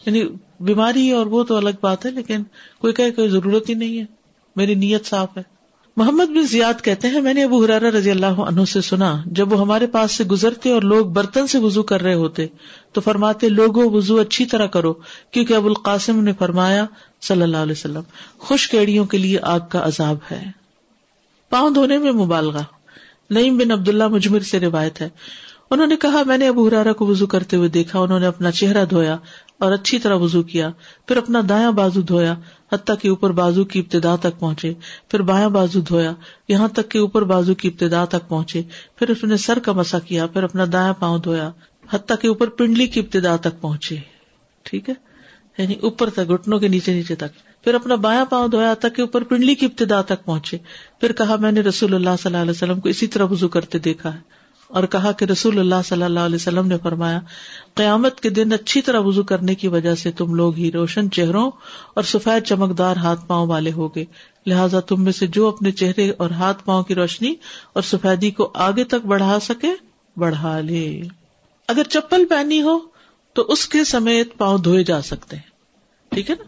یعنی 0.06 0.24
بیماری 0.60 1.12
اور 1.12 1.26
وہ 1.26 1.44
تو 1.44 1.56
الگ 1.56 1.70
بات 1.82 2.06
ہے، 2.06 2.12
لیکن 2.12 2.44
کوئی 2.80 2.94
کہ 2.94 3.12
کوئی 3.12 3.30
ضرورت 3.30 3.70
ہی 3.70 3.74
نہیں 3.74 4.00
ہے۔ 4.00 4.06
میری 4.56 4.76
نیت 4.76 5.06
صاف 5.06 5.38
ہے۔ 5.38 5.61
محمد 5.98 6.26
بن 6.26 6.44
زیاد 6.44 6.82
کہتے 6.84 7.08
ہیں، 7.08 7.22
میں 7.22 7.34
نے 7.34 7.44
ابو 7.44 7.64
حرارا 7.64 7.92
رضی 7.92 8.12
اللہ 8.12 8.26
عنہ 8.26 8.66
سے 8.66 8.82
سنا، 8.82 9.22
جب 9.26 9.54
وہ 9.54 9.60
ہمارے 9.60 9.88
پاس 9.88 10.12
سے 10.12 10.24
گزرتے 10.24 10.72
اور 10.72 10.82
لوگ 10.82 11.06
برتن 11.06 11.48
سے 11.48 11.58
وزو 11.58 11.84
کر 11.84 12.02
رہے 12.02 12.14
ہوتے، 12.14 12.46
تو 12.92 13.02
فرماتے 13.02 13.50
لوگوں 13.50 13.90
وزو 13.90 14.20
اچھی 14.20 14.46
طرح 14.46 14.66
کرو، 14.66 14.94
کیونکہ 15.32 15.54
ابو 15.54 15.68
القاسم 15.68 16.24
نے 16.24 16.32
فرمایا 16.40 16.86
صلی 17.22 17.42
اللہ 17.42 17.58
علیہ 17.58 17.72
وسلم، 17.72 18.02
خوش 18.38 18.68
کیڑیوں 18.68 19.06
کے 19.06 19.18
لیے 19.18 19.38
آگ 19.42 19.60
کا 19.70 19.80
عذاب 19.84 20.18
ہے۔ 20.32 20.44
پاؤں 21.50 21.70
دھونے 21.70 21.98
میں 21.98 22.12
مبالغہ۔ 22.12 22.64
نعیم 23.30 23.58
بن 23.58 23.72
عبداللہ 23.72 24.08
مجمر 24.08 24.40
سے 24.40 24.60
روایت 24.60 25.02
ہے۔ 25.02 25.10
انہوں 25.72 25.88
نے 25.88 25.96
کہا، 25.96 26.24
میں 26.26 26.38
نے 26.38 26.48
ابو 26.48 26.68
ہرارا 26.68 26.94
کو 26.94 27.06
وزو 27.06 27.28
کرتے 27.28 27.58
ہوئے 27.58 27.70
دیکھا، 27.70 28.00
انہوں 28.00 28.20
نے 28.20 28.26
اپنا 28.26 28.52
چہرہ 28.52 28.86
دھویا۔ 28.86 29.18
اور 29.62 29.72
اچھی 29.72 30.00
طرح 30.00 30.15
وزو 30.15 30.44
کیا، 30.44 30.70
پھر 31.08 31.18
اپنا 31.18 31.41
دایاں 31.50 31.72
بازو 31.72 32.01
دھویا، 32.01 32.34
حتیٰ 32.72 32.96
کہ 33.01 33.08
اوپر 33.08 33.30
بازو 33.32 33.63
کی 33.63 33.80
ابتدا 33.80 34.15
تک 34.15 34.39
پہنچے، 34.39 34.74
پھر 35.10 35.22
بایاں 35.22 35.50
بازو 35.50 35.82
دھویا، 35.82 36.13
یہاں 36.48 36.68
تک 36.68 36.89
کہ 36.89 36.98
اوپر 36.98 37.22
بازو 37.24 37.56
کی 37.56 37.68
ابتدا 37.68 38.06
تک 38.06 38.30
پہنچے، 38.30 38.62
پھر 38.96 39.10
اس 39.10 39.24
نے 39.24 39.38
سر 39.38 39.60
کا 39.60 39.72
مسا 39.72 40.00
کیا، 40.00 40.27
پھر 40.27 40.44
اپنا 40.44 40.65
دایاں 40.74 40.94
پاؤں 40.94 41.20
دھویا، 41.20 41.51
حتیٰ 41.89 42.15
کہ 42.22 42.27
اوپر 42.27 42.50
پنڈلی 42.50 42.88
کی 42.88 43.00
ابتدا 43.00 43.36
تک 43.36 43.62
پہنچے، 43.62 43.96
ٹھیک 44.63 44.89
ہے؟ 44.89 44.94
یعنی 45.58 45.75
اوپر 45.82 46.10
تک 46.10 46.30
گٹنوں 46.30 46.60
کے 46.60 46.68
نیچے 46.68 46.94
نیچے 46.94 47.15
تک، 47.15 47.63
پھر 47.63 47.74
اپنا 47.74 47.96
بایاں 47.96 48.25
پاؤں 48.25 48.48
دھویا 48.48 48.74
تک 48.74 48.96
کہ 48.96 49.01
اوپر 49.01 49.24
پنڈلی 49.24 49.56
کی 49.56 49.65
ابتدا 49.65 50.01
تک 50.01 50.25
پہنچے، 50.25 50.58
پھر 51.00 51.12
کہا 51.12 51.36
میں 51.36 51.51
نے 51.51 51.62
رسول 51.62 51.94
اللہ 51.96 52.10
صلی 52.20 52.30
اللہ 52.30 52.41
علیہ 52.41 52.51
وسلم 52.51 52.80
کو 52.80 52.89
اسی 52.89 53.08
طرح 53.08 53.24
وزو 53.24 53.48
کرتے 53.48 53.80
دیکھا 53.80 54.13
ہے۔ 54.13 54.41
اور 54.74 54.84
کہا 54.84 55.12
کہ 55.12 55.25
رسول 55.25 55.60
اللہ 55.60 55.75
صلی 55.86 56.04
اللہ 56.04 56.20
علیہ 56.20 56.36
وسلم 56.36 56.68
نے 56.68 56.78
فرمایا، 56.84 57.20
قیامت 57.75 58.20
کے 58.20 58.30
دن 58.30 58.54
اچھی 58.54 58.82
طرح 58.82 59.00
وزو 59.00 59.24
کرنے 59.24 59.56
کی 59.56 59.68
وجہ 59.68 59.96
سے 59.96 60.12
تم 60.12 60.34
لوگ 60.34 60.56
ہی 60.56 60.72
روشن 60.72 61.12
چہروں 61.12 61.51
اور 61.94 62.04
سفید 62.04 62.44
چمکدار 62.44 62.96
ہاتھ 62.96 63.25
پاؤں 63.28 63.48
والے 63.48 63.72
ہوگے 63.72 64.06
لہٰذا 64.46 64.80
تم 64.80 65.04
میں 65.04 65.12
سے 65.12 65.28
جو 65.28 65.48
اپنے 65.48 65.72
چہرے 65.72 66.12
اور 66.18 66.30
ہاتھ 66.30 66.66
پاؤں 66.66 66.84
کی 66.84 66.96
روشنی 66.96 67.34
اور 67.74 67.84
سفیدی 67.84 68.32
کو 68.32 68.51
آگے 68.54 68.84
تک 68.84 69.06
بڑھا 69.06 69.40
سکے، 69.40 69.70
بڑھا 70.18 70.60
لے۔ 70.60 71.01
اگر 71.68 71.84
چپل 71.84 72.25
پہنی 72.25 72.62
ہو 72.62 72.80
تو 73.34 73.42
اس 73.42 73.68
کے 73.68 73.84
سمیت 73.84 74.38
پاؤں 74.38 74.58
دھوئے 74.58 74.84
جا 74.84 75.01
سکتے 75.01 75.36
ہیں۔ 75.36 75.51
ٹھیک 76.10 76.30
ہے 76.30 76.36
نا؟ 76.40 76.44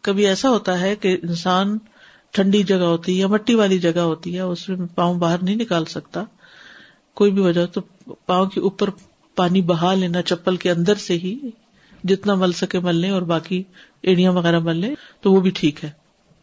کبھی 0.00 0.26
ایسا 0.26 0.50
ہوتا 0.50 0.80
ہے 0.80 0.96
کہ 0.96 1.16
انسان 1.22 1.78
ٹھنڈی 2.30 2.62
جگہ 2.62 2.84
ہوتی 2.84 3.14
ہے 3.14 3.20
یا 3.20 3.26
مٹی 3.26 3.54
والی 3.54 3.78
جگہ 3.78 3.98
ہوتی 3.98 4.34
ہے، 4.34 4.40
اس 4.40 4.68
میں 4.68 4.86
پاؤں 4.94 5.14
باہر 5.14 5.36
نہیں 5.42 5.56
نکال 5.56 5.84
سکتا۔ 5.84 6.24
کوئی 7.14 7.30
بھی 7.30 7.42
وجہ 7.42 7.66
تو 7.66 7.80
پاؤں 8.26 8.46
کے 8.46 8.60
اوپر 8.60 8.90
پانی 9.34 9.60
بہا 9.62 9.94
لینا، 9.94 10.22
چپل 10.22 10.56
کے 10.56 10.70
اندر 10.70 10.94
سے 10.94 11.14
ہی 11.14 11.38
جتنا 12.04 12.34
مل 12.34 12.52
سکے 12.52 12.78
مل 12.78 12.96
لیں 12.96 13.10
اور 13.10 13.22
باقی 13.22 13.62
ایڑیاں 14.02 14.32
وغیرہ 14.32 14.58
مل 14.58 14.76
لیں 14.76 14.94
تو 15.20 15.32
وہ 15.32 15.40
بھی 15.40 15.50
ٹھیک 15.50 15.84
ہے۔ 15.84 15.90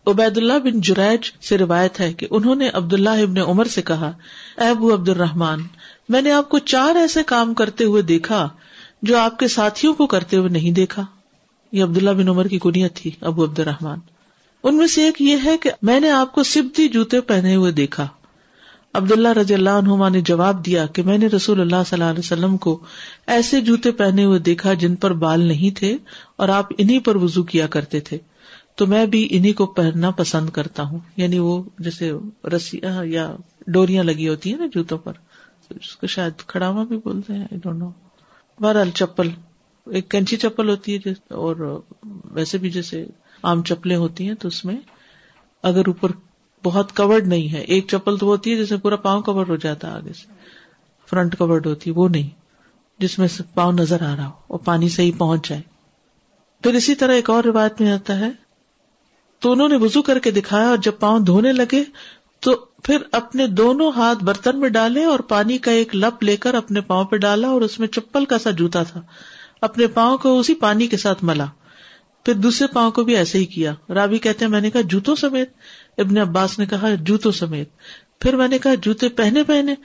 عبید 0.08 0.38
اللہ 0.38 0.60
بن 0.64 0.82
جریج 0.82 1.46
سے 1.46 1.58
روایت 1.58 2.00
ہے 2.00 2.14
کہ 2.14 2.28
انہوں 2.30 2.56
نے 2.56 2.70
عبد 2.74 2.94
اللہ 2.94 3.10
ابن 3.10 3.38
عمر 3.38 3.66
سے 3.66 3.82
کہا، 3.82 4.12
اے 4.58 4.68
ابو 4.68 4.94
عبد 4.94 5.10
الرحمان 5.10 5.60
میں 6.10 6.22
نے 6.22 6.32
آپ 6.32 6.50
کو 6.50 6.60
چار 6.60 6.96
ایسے 6.96 7.24
کام 7.24 7.54
کرتے 7.54 7.84
ہوئے 7.84 8.02
دیکھا 8.02 8.50
جو 9.02 9.18
آپ 9.18 9.40
کے 9.40 9.48
ساتھیوں 9.48 9.94
کو 9.94 10.08
کرتے 10.08 10.38
ہوئے 10.38 10.50
نہیں 10.50 10.72
دیکھا۔ 10.72 11.06
یہ 11.72 11.84
عبداللہ 11.84 12.10
بن 12.10 12.28
عمر 12.30 12.48
کی 12.48 12.60
کنیت 12.60 12.96
تھی، 12.96 13.12
ابو 13.22 13.44
عبد 13.44 13.60
الرحمان 13.60 14.00
ان 14.64 14.78
میں 14.78 14.88
سے 14.88 15.04
ایک 15.04 15.22
یہ 15.22 15.38
ہے 15.44 15.58
کہ 15.58 15.72
میں 15.82 16.00
نے 16.00 16.10
آپ 16.10 16.32
کو 16.32 16.44
سبتی 16.44 16.88
جوتے 16.88 17.22
پہنے 17.22 17.56
ہوئے 17.56 17.72
دیکھا۔ 17.72 18.08
عبداللہ 18.94 19.28
رضی 19.28 19.54
اللہ 19.54 19.70
عنہما 19.70 20.10
نے 20.10 20.22
جواب 20.22 20.66
دیا 20.66 20.86
کہ 20.86 21.04
میں 21.04 21.18
نے 21.18 21.28
رسول 21.28 21.62
اللہ 21.62 21.76
صلی 21.86 22.00
اللہ 22.00 22.12
علیہ 22.12 22.20
وسلم 22.20 22.58
کو 22.58 22.84
ایسے 23.28 23.62
جوتے 23.62 23.92
پہنے 23.92 24.26
ہوئے 24.26 24.40
دیکھا 24.40 24.74
جن 24.74 24.96
پر 24.96 25.14
بال 25.14 25.40
نہیں 25.40 25.78
تھے 25.78 25.98
اور 26.36 26.50
آپ 26.50 26.66
انہیں 26.78 27.00
پر 27.00 27.16
وزو 27.16 27.44
کیا 27.44 27.68
کرتے 27.68 28.00
تھے۔ 28.00 28.18
تو 28.76 28.88
میں 28.88 29.06
بھی 29.06 29.28
انہیں 29.32 29.54
کو 29.54 29.66
پہننا 29.66 30.12
پسند 30.12 30.50
کرتا 30.50 30.84
ہوں۔ 30.84 31.00
یعنی 31.18 31.40
وہ 31.40 31.64
جیسے 31.80 32.12
رسیاں 32.56 33.06
یا 33.06 33.36
ڈوریاں 33.68 34.04
لگی 34.04 34.28
ہوتی 34.28 34.52
ہیں 34.52 34.58
نا 34.58 34.66
جوتوں 34.74 34.98
پر۔ 34.98 35.14
اس 35.70 35.96
کو 35.96 36.08
شاید 36.08 36.34
کھڑاوا 36.48 36.84
بھی 36.84 36.98
بولتے 36.98 37.34
ہیں 37.34 37.58
بہرحال 38.60 38.92
چپل، 38.92 39.30
ایک 39.86 40.12
کینچی 40.12 40.38
چپل 40.38 40.70
ہوتی 40.70 40.96
ہے 40.96 41.10
اور 41.30 41.82
ویسے 42.24 42.58
بھی 42.58 42.70
جیسے 42.70 43.06
عام 43.44 43.64
چپلیں 43.64 43.96
ہوتی 43.96 44.28
ہیں 44.28 44.36
تو 44.36 44.48
اس 44.48 44.66
میں 44.66 44.76
اگر 45.64 45.88
اوپر 45.88 46.12
بہت 46.64 46.96
کورڈ 46.96 47.28
نہیں 47.28 47.54
ہے۔ 47.54 47.60
ایک 47.60 47.88
چپل 47.88 48.18
تو 48.18 48.26
ہوتی 48.26 48.52
ہے 48.52 48.56
جس 48.56 48.72
میں 48.72 48.80
پورا 48.80 48.96
پاؤں 48.96 49.22
کور 49.22 49.46
ہو 49.48 49.56
جاتا 49.56 49.88
ہے 49.88 49.94
آگے 49.94 50.14
سے۔ 50.14 50.34
فرنٹ 51.10 51.38
کورڈ 51.38 51.66
ہوتی 51.66 51.90
ہے، 51.90 51.96
وہ 51.96 52.10
نہیں۔ 52.10 52.30
جس 53.00 53.20
میں 53.20 53.28
سے 53.28 53.44
پاؤں 53.54 53.74
نظر 53.74 54.02
آ 54.02 54.16
رہا 54.16 54.26
ہو 54.26 54.32
اور 54.48 54.60
پانی 54.60 54.90
سے 54.90 55.04
ہی 55.04 55.12
پہنچ 55.12 55.50
جائے۔ 55.50 55.62
پھر 56.64 56.74
اسی 56.74 56.96
طرح 56.96 57.14
ایک 57.14 57.30
اور 57.30 57.44
روایت 57.44 57.82
میں 57.82 57.92
آتا 57.92 58.20
ہے، 58.20 58.30
تو 59.40 59.52
انہوں 59.52 59.70
نے 59.70 59.76
وزو 59.76 60.02
کر 60.02 60.20
کے 60.20 60.32
دکھایا 60.32 60.68
اور 60.68 60.78
جب 60.78 60.92
پاؤں 61.00 61.20
دھونے 61.20 61.54
لگے، 61.54 61.84
تو 62.40 62.56
پھر 62.84 62.98
اپنے 63.12 63.48
دونوں 63.48 63.92
ہاتھ 63.96 64.24
برتن 64.24 64.60
میں 64.60 64.70
ڈالے 64.70 65.04
اور 65.04 65.20
پانی 65.20 65.58
کا 65.58 65.72
ایک 65.72 65.96
لپ 65.96 66.24
لے 66.24 66.38
کر 66.38 66.54
اپنے 66.54 66.82
پاؤں 66.82 67.06
پہ 67.06 67.18
ڈالا 67.18 67.48
اور 67.48 67.62
اس 67.62 67.80
میں 67.80 67.88
چپل 67.88 68.26
کا 68.26 68.40
سا 68.40 68.52
جوتا 68.52 68.84
تھا۔ 68.84 69.02
اپنے 69.62 69.88
پاؤں 69.88 70.18
کو 70.18 70.40
اسی 70.40 70.54
پانی 70.54 70.88
کے 70.88 70.98
ساتھ 70.98 71.24
ملا۔ 71.24 71.46
پھر 72.26 72.34
دوسرے 72.34 72.68
پاؤں 72.68 72.92
کو 72.92 73.04
بھی 73.04 73.16
ایسے 73.16 73.38
ہی 73.38 73.46
کیا۔ 73.46 73.74
رابی 73.90 74.18
کہتے 74.18 74.46
ہیں، 74.46 74.52
میں 74.52 74.62
نے 74.62 74.72
کہا، 74.72 74.82
جوتوں 74.82 75.16
سمیت۔ 75.16 75.52
ابن 75.98 76.18
عباس 76.18 76.60
نے 76.60 76.66
کہا 76.66 76.90
جوتوں 76.96 77.32
سمیت۔ 77.32 77.70
پھر 78.20 78.36
میں 78.36 78.48
نے 78.48 78.60
کہا 78.60 78.76
جوتے 78.76 79.10
پہنے 79.10 79.44
پہنے۔ 79.44 79.76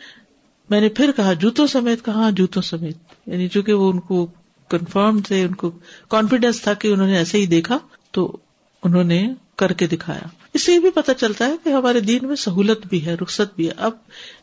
میں 0.70 0.80
نے 0.80 0.88
پھر 0.88 1.10
کہا 1.16 1.32
جوتوں 1.32 1.66
سمیت۔ 1.66 2.04
کہا 2.04 2.14
ہاں، 2.14 2.30
جوتوں 2.30 2.62
سمیت۔ 2.62 2.96
یعنی 3.26 3.48
چونکہ 3.48 3.72
وہ 3.72 3.90
ان 3.90 4.00
کو 4.00 4.26
کنفرم 4.68 5.20
تھے، 5.20 5.42
ان 5.42 5.54
کو 5.54 5.70
کانفیڈینس 6.08 6.62
تھا 6.62 6.74
کہ 6.74 6.88
انہوں 6.88 7.06
نے 7.06 7.16
ایسے 7.16 7.38
ہی 7.38 7.46
دیکھا، 7.46 7.78
تو 8.10 8.36
انہوں 8.82 9.04
نے 9.04 9.32
کر 9.56 9.72
کے 9.72 9.86
دکھایا۔ 9.86 10.28
اس 10.54 10.62
سے 10.62 10.72
یہ 10.72 10.78
بھی 10.78 10.90
پتا 10.90 11.14
چلتا 11.14 11.46
ہے 11.46 11.56
کہ 11.64 11.68
ہمارے 11.68 12.00
دین 12.00 12.26
میں 12.26 12.36
سہولت 12.36 12.86
بھی 12.86 13.06
ہے، 13.06 13.14
رخصت 13.14 13.56
بھی 13.56 13.66
ہے۔ 13.66 13.72
اب 13.76 13.92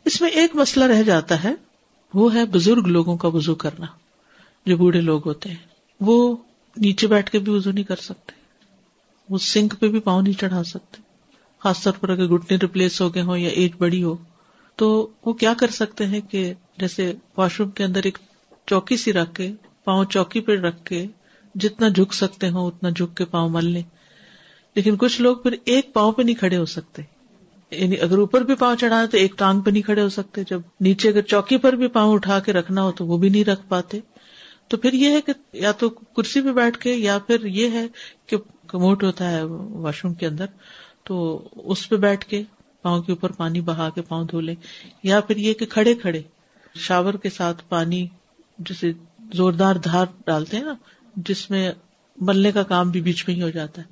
اس 0.06 0.22
میں 0.22 0.30
ایک 0.30 0.56
مسئلہ 0.56 0.86
رہ 0.86 1.04
جاتا 1.04 1.44
ہے، 1.44 1.54
وہ 2.14 2.34
ہے 2.34 2.46
بزرگ 2.46 2.88
لوگوں 2.88 3.18
کا 3.18 3.28
وزو 3.28 3.56
کرنا۔ 3.56 3.86
جو 4.66 4.78
بوڑھے 4.78 5.02
لوگ 5.02 5.22
ہوتے 5.26 5.50
ہیں، 5.50 5.58
وہ 6.00 6.38
نیچے 6.78 7.08
بیٹھ 7.08 7.32
کے 7.32 7.40
بھی 7.40 7.52
وزو 7.52 7.72
نہیں 7.72 7.84
کر 7.84 7.96
سکتے، 7.96 8.32
وہ 9.30 9.38
سنک 9.38 9.80
پہ 9.80 9.88
بھی 9.88 10.00
پاؤں 10.00 10.22
نہیں 10.22 10.40
چڑھا 10.40 10.64
سکتے۔ 10.64 11.13
خاص 11.64 11.84
طور 11.84 11.94
پر 11.94 12.10
اگر 12.10 12.28
گٹنے 12.28 12.58
ریپلیس 12.62 13.02
ہو 13.02 13.16
گئے 13.16 13.22
ہوں 13.22 13.38
یا 13.38 13.50
ایج 13.50 13.72
بڑی 13.78 14.04
ہو، 14.04 14.16
تو 14.76 15.10
وہ 15.26 15.34
کیا 15.34 15.54
کر 15.54 15.68
سکتے 15.68 16.08
ہیں 16.08 16.22
کہ 16.22 16.54
جیسے 16.78 17.14
واش 17.38 17.60
روم 17.60 17.70
کے 17.70 17.84
اندر 17.84 18.02
ایک 18.04 18.18
چوکی 18.68 18.98
سی 18.98 19.14
رکھ 19.14 19.36
کے، 19.36 19.52
پاؤں 19.84 20.06
چوکی 20.06 20.40
پہ 20.40 20.52
رکھ 20.52 20.86
کے 20.86 21.06
جتنا 21.56 21.88
جھک 21.88 22.14
سکتے 22.14 22.50
ہوں 22.50 22.68
اتنا 22.68 22.90
جھک 22.90 23.18
کے 23.18 23.26
پاؤں 23.26 23.50
مل 23.50 23.66
لیں۔ 23.66 23.84
لیکن 24.76 24.96
کچھ 24.98 25.22
لوگ 25.22 25.38
پھر 25.38 25.56
ایک 25.66 25.94
پاؤں 25.94 26.12
پہ 26.12 26.22
نہیں 26.22 26.36
کھڑے 26.36 26.58
ہو 26.58 26.66
سکتے۔ 26.66 27.02
یعنی 27.72 28.00
اگر 28.00 28.18
اوپر 28.18 28.42
بھی 28.42 28.56
پاؤں 28.56 28.76
چڑھا 28.76 29.06
تو 29.06 29.18
ایک 29.18 29.38
ٹانگ 29.38 29.62
پہ 29.62 29.70
نہیں 29.72 29.82
کھڑے 29.82 30.02
ہو 30.02 30.10
سکتے۔ 30.10 30.44
جب 30.48 30.62
نیچے 30.80 31.10
اگر 31.10 31.22
چوکی 31.22 31.58
پر 31.58 31.74
بھی 31.74 31.88
پاؤں 31.88 32.14
اٹھا 32.14 32.40
کے 32.40 32.54
رکھنا 32.54 32.84
ہو 32.84 32.92
تو 32.92 33.06
وہ 33.06 33.18
بھی 33.18 33.30
نہیں 33.30 33.44
رکھ 33.44 33.62
پاتے۔ 33.68 34.00
تو 34.68 34.78
پھر 34.78 34.94
یہ 34.94 35.10
ہے 35.10 35.22
کہ 35.22 35.34
یا 35.54 35.72
تو 35.72 35.90
کرسی 35.90 36.42
پہ 36.42 36.52
بیٹھ 36.52 36.78
کے 36.78 36.94
یا 36.94 37.18
پھر 37.18 37.46
یہ 37.46 37.70
ہے 37.70 37.88
کہ 38.26 38.38
کموٹ 38.68 39.04
ہوتا 39.04 39.32
ہے 39.32 39.44
واش 39.70 40.04
روم 40.04 40.14
کے 40.14 40.28
اندر۔ 40.28 40.46
تو 41.04 41.48
اس 41.54 41.90
پہ 41.90 41.96
بیٹھ 41.96 42.26
کے 42.26 42.44
پاؤں 42.82 43.02
کے 43.02 43.12
اوپر 43.12 43.32
پانی 43.32 43.62
بہا 43.62 43.90
کے 43.90 44.02
پاؤں 44.02 44.26
دھو 44.26 44.40
لیں 44.40 44.56
یا 45.04 45.22
پھر 45.22 45.38
یہ 45.38 45.54
کہ 45.54 45.66
کھڑے 45.66 45.96
کھڑے 45.96 46.22
شاور 46.76 47.14
کے 47.14 47.30
ساتھ 47.30 47.64
پانی 47.70 48.08
جسے 48.60 48.92
زوردار 49.34 49.76
دھار 49.76 50.06
ڈالتے 50.26 50.58
ہیں 50.58 50.64
نا، 50.64 50.76
جس 51.16 51.50
میں 51.50 51.72
ملنے 52.18 52.52
کا 52.52 52.64
کام 52.64 52.90
بھی 52.90 53.02
بیچ 53.02 53.28
میں 53.28 53.36
ہی 53.36 53.42
ہو 53.42 53.50
جاتا 53.50 53.82
ہے۔ 53.82 53.88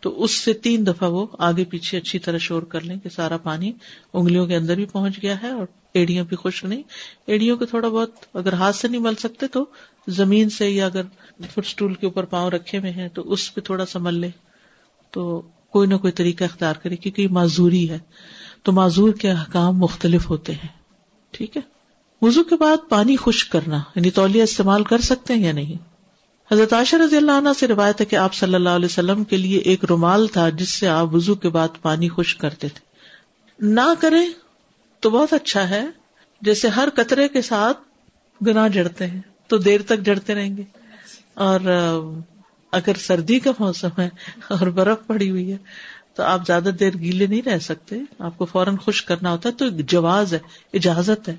تو 0.00 0.24
اس 0.24 0.30
سے 0.30 0.52
تین 0.52 0.86
دفعہ 0.86 1.10
وہ 1.10 1.26
آگے 1.38 1.64
پیچھے 1.64 1.98
اچھی 1.98 2.18
طرح 2.18 2.38
شور 2.38 2.62
کر 2.62 2.80
لیں 2.80 2.96
کہ 2.96 3.08
سارا 3.08 3.36
پانی 3.36 3.72
انگلیوں 4.12 4.46
کے 4.46 4.56
اندر 4.56 4.74
بھی 4.74 4.84
پہنچ 4.84 5.22
گیا 5.22 5.42
ہے 5.42 5.48
اور 5.48 5.66
ایڑیاں 5.92 6.24
بھی 6.24 6.36
خشک 6.36 6.64
نہیں۔ 6.64 6.82
ایڑیوں 7.26 7.56
کو 7.56 7.66
تھوڑا 7.66 7.88
بہت 7.88 8.10
اگر 8.34 8.52
ہاتھ 8.52 8.76
سے 8.76 8.88
نہیں 8.88 9.00
مل 9.00 9.14
سکتے 9.14 9.48
تو 9.48 9.64
زمین 10.08 10.50
سے 10.50 10.70
یا 10.70 10.86
اگر 10.86 11.02
فٹ 11.50 11.58
اسٹول 11.58 11.94
کے 11.94 12.06
اوپر 12.06 12.24
پاؤں 12.24 12.50
رکھے 12.50 12.78
ہوئے 12.78 12.90
ہیں 12.90 13.08
تو 13.08 13.32
اس 13.32 13.54
پہ 13.54 13.60
تھوڑا 13.60 13.86
سا 13.86 13.98
مل 13.98 14.14
لے۔ 14.14 14.30
تو 15.10 15.42
کوئی 15.76 15.88
نہ 15.88 15.94
کوئی 15.94 16.12
طریقہ 16.12 16.44
اختیار 16.44 16.74
کرے 16.74 16.96
کیونکہ 16.96 17.22
یہ 17.22 17.28
معذوری 17.28 17.90
ہے 17.90 17.98
تو 18.62 18.72
معذور 18.72 19.12
کے 19.12 19.30
احکام 19.30 19.78
مختلف 19.78 20.30
ہوتے 20.30 20.52
ہیں۔ 20.52 20.68
ٹھیک 21.30 21.56
ہے؟ 21.56 21.62
وزو 22.22 22.42
کے 22.44 22.56
بعد 22.56 22.76
پانی 22.88 23.16
خشک 23.16 23.52
کرنا 23.52 23.82
یعنی 23.94 24.10
تولیہ 24.10 24.42
استعمال 24.42 24.84
کر 24.84 24.98
سکتے 24.98 25.34
ہیں 25.34 25.44
یا 25.44 25.52
نہیں؟ 25.52 25.74
حضرت 26.54 26.72
عائشہ 26.72 26.96
رضی 26.96 27.16
اللہ 27.16 27.32
عنہ 27.32 27.48
سے 27.58 27.66
روایت 27.66 28.00
ہے 28.00 28.06
کہ 28.06 28.16
آپ 28.16 28.34
صلی 28.34 28.54
اللہ 28.54 28.68
علیہ 28.68 28.84
وسلم 28.84 29.24
کے 29.24 29.36
لیے 29.36 29.58
ایک 29.58 29.84
رومال 29.84 30.26
تھا 30.26 30.48
جس 30.48 30.68
سے 30.68 30.88
آپ 30.88 31.14
وزو 31.14 31.34
کے 31.34 31.48
بعد 31.48 31.68
پانی 31.82 32.08
خشک 32.16 32.40
کرتے 32.40 32.68
تھے۔ 32.68 32.80
نہ 33.66 33.92
کرے 34.00 34.24
تو 35.00 35.10
بہت 35.10 35.32
اچھا 35.32 35.70
ہے، 35.70 35.84
جیسے 36.40 36.68
ہر 36.68 36.88
قطرے 36.94 37.28
کے 37.28 37.42
ساتھ 37.42 37.78
گنا 38.46 38.68
جڑتے 38.68 39.06
ہیں، 39.06 39.20
تو 39.46 39.56
دیر 39.56 39.82
تک 39.82 40.00
جڑتے 40.00 40.34
رہیں 40.34 40.56
گے۔ 40.56 40.62
اور 41.34 41.60
اگر 42.72 42.92
سردی 42.98 43.38
کا 43.38 43.50
موسم 43.58 44.00
ہے 44.00 44.08
اور 44.48 44.66
برف 44.66 45.06
پڑی 45.06 45.30
ہوئی 45.30 45.52
ہے، 45.52 45.56
تو 46.14 46.22
آپ 46.22 46.46
زیادہ 46.46 46.70
دیر 46.80 46.98
گیلے 46.98 47.26
نہیں 47.26 47.42
رہ 47.42 47.58
سکتے۔ 47.58 47.96
آپ 48.18 48.38
کو 48.38 48.44
فوراً 48.44 48.76
خشک 48.76 49.08
کرنا 49.08 49.30
ہوتا 49.30 49.48
ہے، 49.48 49.54
تو 49.54 49.68
جواز 49.68 50.34
ہے، 50.34 50.38
اجازت 50.74 51.28
ہے۔ 51.28 51.36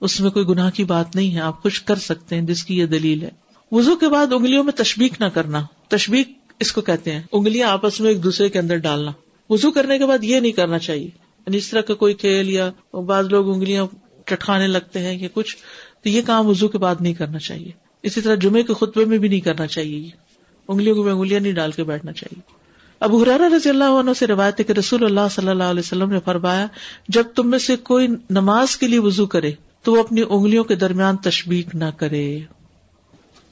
اس 0.00 0.20
میں 0.20 0.30
کوئی 0.30 0.46
گناہ 0.46 0.70
کی 0.70 0.84
بات 0.84 1.16
نہیں 1.16 1.34
ہے، 1.34 1.40
آپ 1.40 1.62
خشک 1.62 1.86
کر 1.86 1.96
سکتے 1.96 2.34
ہیں، 2.34 2.42
جس 2.42 2.64
کی 2.64 2.78
یہ 2.78 2.86
دلیل 2.86 3.22
ہے۔ 3.22 3.30
وزو 3.72 3.96
کے 3.96 4.08
بعد 4.08 4.32
انگلیوں 4.32 4.64
میں 4.64 4.72
تشبیق 4.72 5.20
نہ 5.20 5.24
کرنا۔ 5.24 5.66
تشبیق 5.88 6.28
اس 6.58 6.72
کو 6.72 6.80
کہتے 6.80 7.12
ہیں، 7.12 7.22
انگلیاں 7.32 7.68
آپس 7.68 8.00
میں 8.00 8.08
ایک 8.08 8.24
دوسرے 8.24 8.48
کے 8.48 8.58
اندر 8.58 8.76
ڈالنا۔ 8.76 9.12
وزو 9.50 9.70
کرنے 9.70 9.98
کے 9.98 10.06
بعد 10.06 10.24
یہ 10.24 10.40
نہیں 10.40 10.52
کرنا 10.52 10.78
چاہیے۔ 10.78 11.06
یعنی 11.38 11.56
اس 11.56 11.68
طرح 11.68 11.80
کا 11.80 11.94
کوئی 11.94 12.14
کھیل 12.14 12.50
یا 12.50 12.70
بعض 12.92 13.26
لوگ 13.26 13.54
انگلیاں 13.54 13.86
چٹکانے 14.26 14.66
لگتے 14.66 14.98
ہیں 14.98 15.18
یا 15.18 15.28
کچھ، 15.34 15.56
تو 16.02 16.08
یہ 16.08 16.22
کام 16.26 16.46
وزو 16.46 16.68
کے 16.68 16.78
بعد 16.78 16.94
نہیں 17.00 17.14
کرنا 17.14 17.38
چاہیے۔ 17.38 17.70
اسی 18.02 18.20
طرح 18.20 18.34
جمعے 18.34 18.62
کے 18.62 18.74
خطبے 18.74 19.04
میں 19.04 19.18
بھی 19.18 19.28
نہیں 19.28 19.40
کرنا 19.40 19.66
چاہیے۔ 19.66 20.29
انگلیوں 20.70 20.94
کو 20.94 21.08
انگلیاں 21.08 21.40
نہیں 21.40 21.52
ڈال 21.52 21.72
کے 21.72 21.84
بیٹھنا 21.84 22.12
چاہیے۔ 22.12 22.60
اب 23.00 23.16
حرارا 23.16 23.48
رضی 23.56 23.68
اللہ 23.68 23.84
عنہ 23.84 24.10
سے 24.18 24.26
روایت 24.26 24.60
ہے 24.60 24.64
کہ 24.64 24.72
رسول 24.72 25.04
اللہ 25.04 25.28
صلی 25.30 25.48
اللہ 25.48 25.64
علیہ 25.64 25.80
وسلم 25.80 26.10
نے 26.10 26.18
فرمایا، 26.24 26.66
جب 27.08 27.22
تم 27.34 27.50
میں 27.50 27.58
سے 27.58 27.76
کوئی 27.76 28.08
نماز 28.30 28.76
کے 28.76 28.86
لیے 28.88 28.98
وزو 28.98 29.26
کرے، 29.26 29.52
تو 29.82 29.92
وہ 29.92 30.00
اپنی 30.00 30.22
انگلیوں 30.30 30.64
کے 30.64 30.74
درمیان 30.74 31.16
تشبیق 31.16 31.74
نہ 31.74 31.90
کرے۔ 31.96 32.40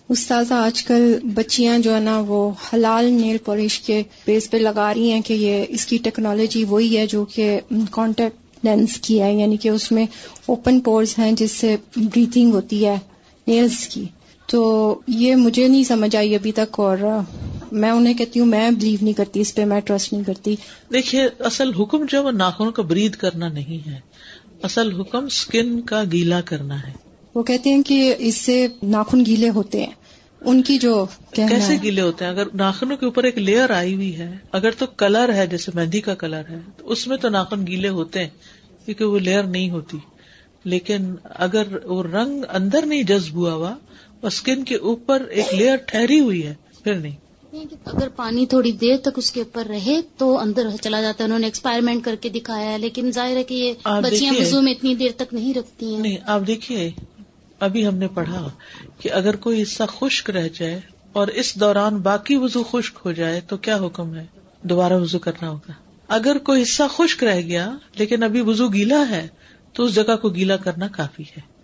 استاذہ، 0.09 0.54
آج 0.54 0.83
کل 0.83 1.18
بچیاں 1.35 1.78
جو 1.78 1.94
ہے 1.94 2.00
نا، 2.00 2.22
وہ 2.26 2.50
حلال 2.74 3.04
نیل 3.04 3.37
پالش 3.44 3.81
کے 3.81 4.02
بیس 4.26 4.50
پہ 4.50 4.57
لگا 4.57 4.94
رہی 4.94 5.11
ہیں 5.11 5.20
کہ 5.20 5.33
یہ 5.33 5.64
اس 5.68 5.87
کی 5.87 5.98
ٹیکنالوجی 5.98 6.64
وہی 6.64 6.98
ہے 6.98 7.07
جو 7.07 7.24
کہ 7.24 7.61
کانٹیکٹ 7.90 8.64
لینس 8.64 8.96
کی 8.96 9.22
ہے 9.22 9.35
یعنی 9.35 9.57
کہ 9.57 9.68
اس 9.68 9.92
میں 9.92 10.07
اوپن 10.46 10.81
پورز 10.81 11.14
ہیں 11.18 11.33
جس 11.33 11.52
سے 11.52 11.76
بریتنگ 11.96 12.52
ہوتی 12.52 12.87
ہے 12.87 12.96
نیلز 13.46 13.88
کی۔ 13.88 14.04
تو 14.51 15.01
یہ 15.09 15.37
مجھے 15.37 15.69
نہیں 15.69 15.85
سمجھ 15.85 16.17
آئی 16.17 16.35
ابھی 16.35 16.53
تک 16.53 16.81
اور 16.81 16.99
میں 17.73 17.91
انہیں 17.91 18.15
کہتی 18.15 18.41
ہوں 18.41 18.47
میں 18.47 18.71
بلیو 18.71 18.99
نہیں 19.03 19.13
کرتی 19.13 19.41
اس 19.41 19.55
پہ 19.55 19.65
میں 19.65 19.81
ٹرسٹ 19.81 20.13
نہیں 20.13 20.25
کرتی۔ 20.25 20.57
دیکھیے 20.93 21.29
اصل 21.39 21.73
حکم 21.75 22.05
جو 22.09 22.25
وہ 22.25 22.31
ناخن 22.31 22.71
کا 22.71 22.83
برید 22.83 23.15
کرنا 23.15 23.49
نہیں 23.49 23.89
ہے۔ 23.89 24.01
اصل 24.63 25.01
حکم 25.01 25.25
اسکن 25.25 25.81
کا 25.81 26.03
گیلا 26.13 26.41
کرنا 26.41 26.83
ہے۔ 26.83 26.93
وہ 27.35 27.43
کہتے 27.43 27.71
ہیں 27.71 27.83
کہ 27.83 28.15
اس 28.19 28.35
سے 28.35 28.67
ناخن 28.83 29.27
گیلے 29.27 29.49
ہوتے 29.49 29.81
ہیں۔ 29.81 29.93
ان 30.41 30.63
کی 30.63 30.79
جو 30.79 31.07
کیسے 31.31 31.77
گیلے 31.83 32.01
ہوتے 32.01 32.25
ہیں؟ 32.25 32.33
اگر 32.33 32.47
ناخنوں 32.55 32.97
کے 32.97 33.07
اوپر 33.07 33.25
ایک 33.25 33.39
لیئر 33.39 33.71
آئی 33.71 33.95
ہوئی 33.95 34.19
ہے 34.19 34.37
اگر 34.53 34.71
تو 34.71 34.87
کلر 34.87 35.33
ہے 35.35 35.47
جیسے 35.47 35.71
مہندی 35.75 36.01
کا 36.01 36.15
کلر 36.15 36.43
ہے 36.51 36.59
تو 36.77 36.91
اس 36.91 37.07
میں 37.07 37.17
تو 37.17 37.29
ناخن 37.29 37.67
گیلے 37.67 37.89
ہوتے 37.89 38.21
ہیں 38.21 38.29
کیونکہ 38.85 39.05
وہ 39.05 39.19
لیئر 39.19 39.43
نہیں 39.43 39.71
ہوتی۔ 39.71 39.99
لیکن 40.65 41.15
اگر 41.25 41.63
وہ 41.85 42.03
رنگ 42.03 42.43
اندر 42.53 42.87
نہیں 42.87 43.03
جذب 43.03 43.35
ہوا 43.35 43.55
ہوا 43.55 43.75
اور 44.20 44.31
اسکن 44.31 44.64
کے 44.64 44.76
اوپر 44.76 45.22
ایک 45.31 45.54
لیئر 45.54 45.76
ٹھہری 45.76 46.20
ہوئی 46.20 46.46
ہے 46.46 46.54
پھر 46.85 46.94
نہیں۔ 46.94 47.16
اگر 47.85 48.09
پانی 48.09 48.46
تھوڑی 48.46 48.72
دیر 48.72 48.96
تک 48.96 49.09
اس 49.16 49.33
کے 49.33 49.40
اوپر 49.40 49.64
رہے 49.64 50.00
تو 50.16 50.38
اندر 50.38 50.66
چلا 50.81 51.00
جاتا 51.00 51.24
ہے۔ 51.24 51.24
انہوں 51.24 51.38
نے 51.38 51.46
ایکسپائرمنٹ 51.46 52.04
کر 52.04 52.14
کے 52.20 52.28
دکھایا 52.28 52.72
ہے 52.72 52.78
لیکن 52.78 53.11
ظاہر 53.12 53.37
ہے 53.37 53.44
کہ 53.44 53.54
یہ 53.54 53.72
بچیاں 54.00 54.35
وزو 54.40 54.62
میں 54.62 54.72
اتنی 54.72 54.94
دیر 54.94 55.11
تک 55.16 55.35
نہیں 55.35 55.54
رکھتی 55.54 55.94
ہیں۔ 55.94 56.00
نہیں 56.00 56.16
آپ 56.26 56.40
دیکھیے 56.46 56.90
ابھی 57.61 57.87
ہم 57.87 57.94
نے 57.94 58.09
پڑھا 58.09 58.50
کہ 59.00 59.12
اگر 59.12 59.37
کوئی 59.37 59.62
حصہ 59.62 59.83
خشک 59.88 60.31
رہ 60.31 60.48
جائے 60.54 60.81
اور 61.12 61.28
اس 61.28 61.54
دوران 61.54 61.96
باقی 61.98 62.37
وضو 62.37 62.62
خشک 62.62 62.98
ہو 63.04 63.12
جائے 63.12 63.40
تو 63.40 63.57
کیا 63.57 63.76
حکم 63.76 64.14
ہے؟ 64.14 64.26
دوبارہ 64.62 64.92
وضو 64.92 65.18
کرنا 65.18 65.50
ہوگا۔ 65.50 65.72
اگر 66.09 66.38
کوئی 66.38 66.62
حصہ 66.62 66.83
خشک 66.90 67.24
رہ 67.24 67.40
گیا 67.40 67.76
لیکن 67.96 68.22
ابھی 68.22 68.40
وضو 68.40 68.68
گیلا 68.68 69.04
ہے 69.11 69.28
تو 69.72 69.85
اس 69.85 69.94
جگہ 69.94 70.16
کو 70.16 70.28
گیلا 70.28 70.57
کرنا 70.57 70.88
کافی 70.88 71.22
ہے۔ 71.22 71.58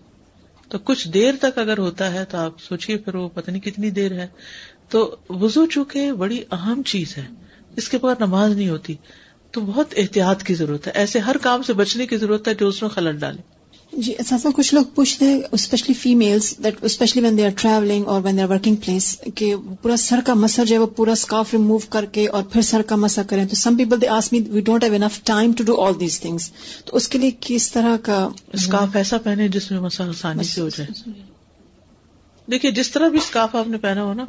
تو 0.68 0.79
کچھ 0.79 1.09
دیر 1.09 1.35
تک 1.40 1.59
اگر 1.59 1.79
ہوتا 1.79 2.12
ہے 2.12 2.24
تو 2.24 2.38
آپ 2.38 2.61
سوچیے 2.61 2.96
پھر 2.96 3.14
وہ 3.14 3.29
پتہ 3.29 3.50
نہیں 3.50 3.62
کتنی 3.62 3.90
دیر 3.90 4.12
ہے۔ 4.12 4.27
تو 4.88 5.16
وضو 5.29 5.66
چونکہ 5.66 6.12
بڑی 6.12 6.44
اہم 6.53 6.83
چیز 6.83 7.16
ہے، 7.16 7.27
اس 7.77 7.88
کے 7.88 7.98
بعد 7.98 8.14
نماز 8.20 8.57
نہیں 8.57 8.68
ہوتی، 8.68 8.94
تو 9.50 9.61
بہت 9.61 9.94
احتیاط 9.96 10.42
کی 10.42 10.55
ضرورت 10.55 10.87
ہے۔ 10.87 10.92
ایسے 10.94 11.18
ہر 11.18 11.37
کام 11.42 11.62
سے 11.62 11.72
بچنے 11.72 12.07
کی 12.07 12.16
ضرورت 12.16 12.48
ہے 12.48 12.55
جو 12.55 12.68
اس 12.68 12.83
میں 12.83 12.90
خلل 12.90 13.18
ڈالے۔ 13.18 13.53
جی 13.96 14.12
ایسا 14.12 14.48
کچھ 14.54 14.74
لوگ 14.74 14.85
پوچھتے 14.94 15.24
ہیں 15.24 15.40
especially 15.52 15.94
families 15.94 16.54
that 16.64 16.74
especially 16.83 17.22
when 17.22 17.38
they 17.38 17.44
are 17.44 17.50
travelling 17.57 18.07
اور 18.07 18.20
when 18.24 18.37
they 18.37 18.42
are 18.42 18.48
working 18.48 18.76
places 18.76 19.18
کہ 19.35 19.54
پورا 19.83 19.96
سر 19.96 20.20
کا 20.26 20.35
مسا 20.35 20.64
جو 20.64 20.74
ہے 20.74 20.80
وہ 20.80 20.87
پورا 20.87 21.12
اسکارف 21.12 21.52
ریموو 21.52 21.78
کر 21.78 22.04
کے 22.04 22.26
اور 22.26 22.42
پھر 22.42 22.62
سر 22.62 22.83
کا 22.83 22.96
مسا 22.96 23.22
کریں۔ 23.22 23.46
تو 23.46 23.54
some 23.54 23.76
people 23.76 24.00
they 24.00 24.09
ask 24.09 24.33
me 24.33 24.40
we 24.50 24.61
don't 24.61 24.85
have 24.85 24.94
enough 24.94 25.24
time 25.24 25.52
to 25.52 25.64
do 25.64 25.80
all 25.80 25.92
these 26.00 26.20
things 26.20 26.50
تو 26.85 26.96
اس 26.96 27.09
کے 27.09 27.18
لیے 27.18 27.30
کس 27.40 27.72
طرح 27.72 27.96
کا 27.96 28.28
اسکارف 28.52 28.96
ایسا 28.96 29.18
پہنے 29.18 29.48
جس 29.48 29.70
میں 29.70 29.80
مسا 29.80 30.09
آسانی 30.09 30.44
سے 30.44 30.61
ہو 30.61 30.68
جائے۔ 30.68 31.11
دیکھیے 32.50 32.70
جس 32.70 32.90
طرح 32.90 33.09
بھی 33.09 33.18
اسکارف 33.18 33.57
آپ 33.57 33.68
نے 33.68 33.78
پہنا 33.78 34.02
ہو 34.02 34.14
نا 34.14 34.24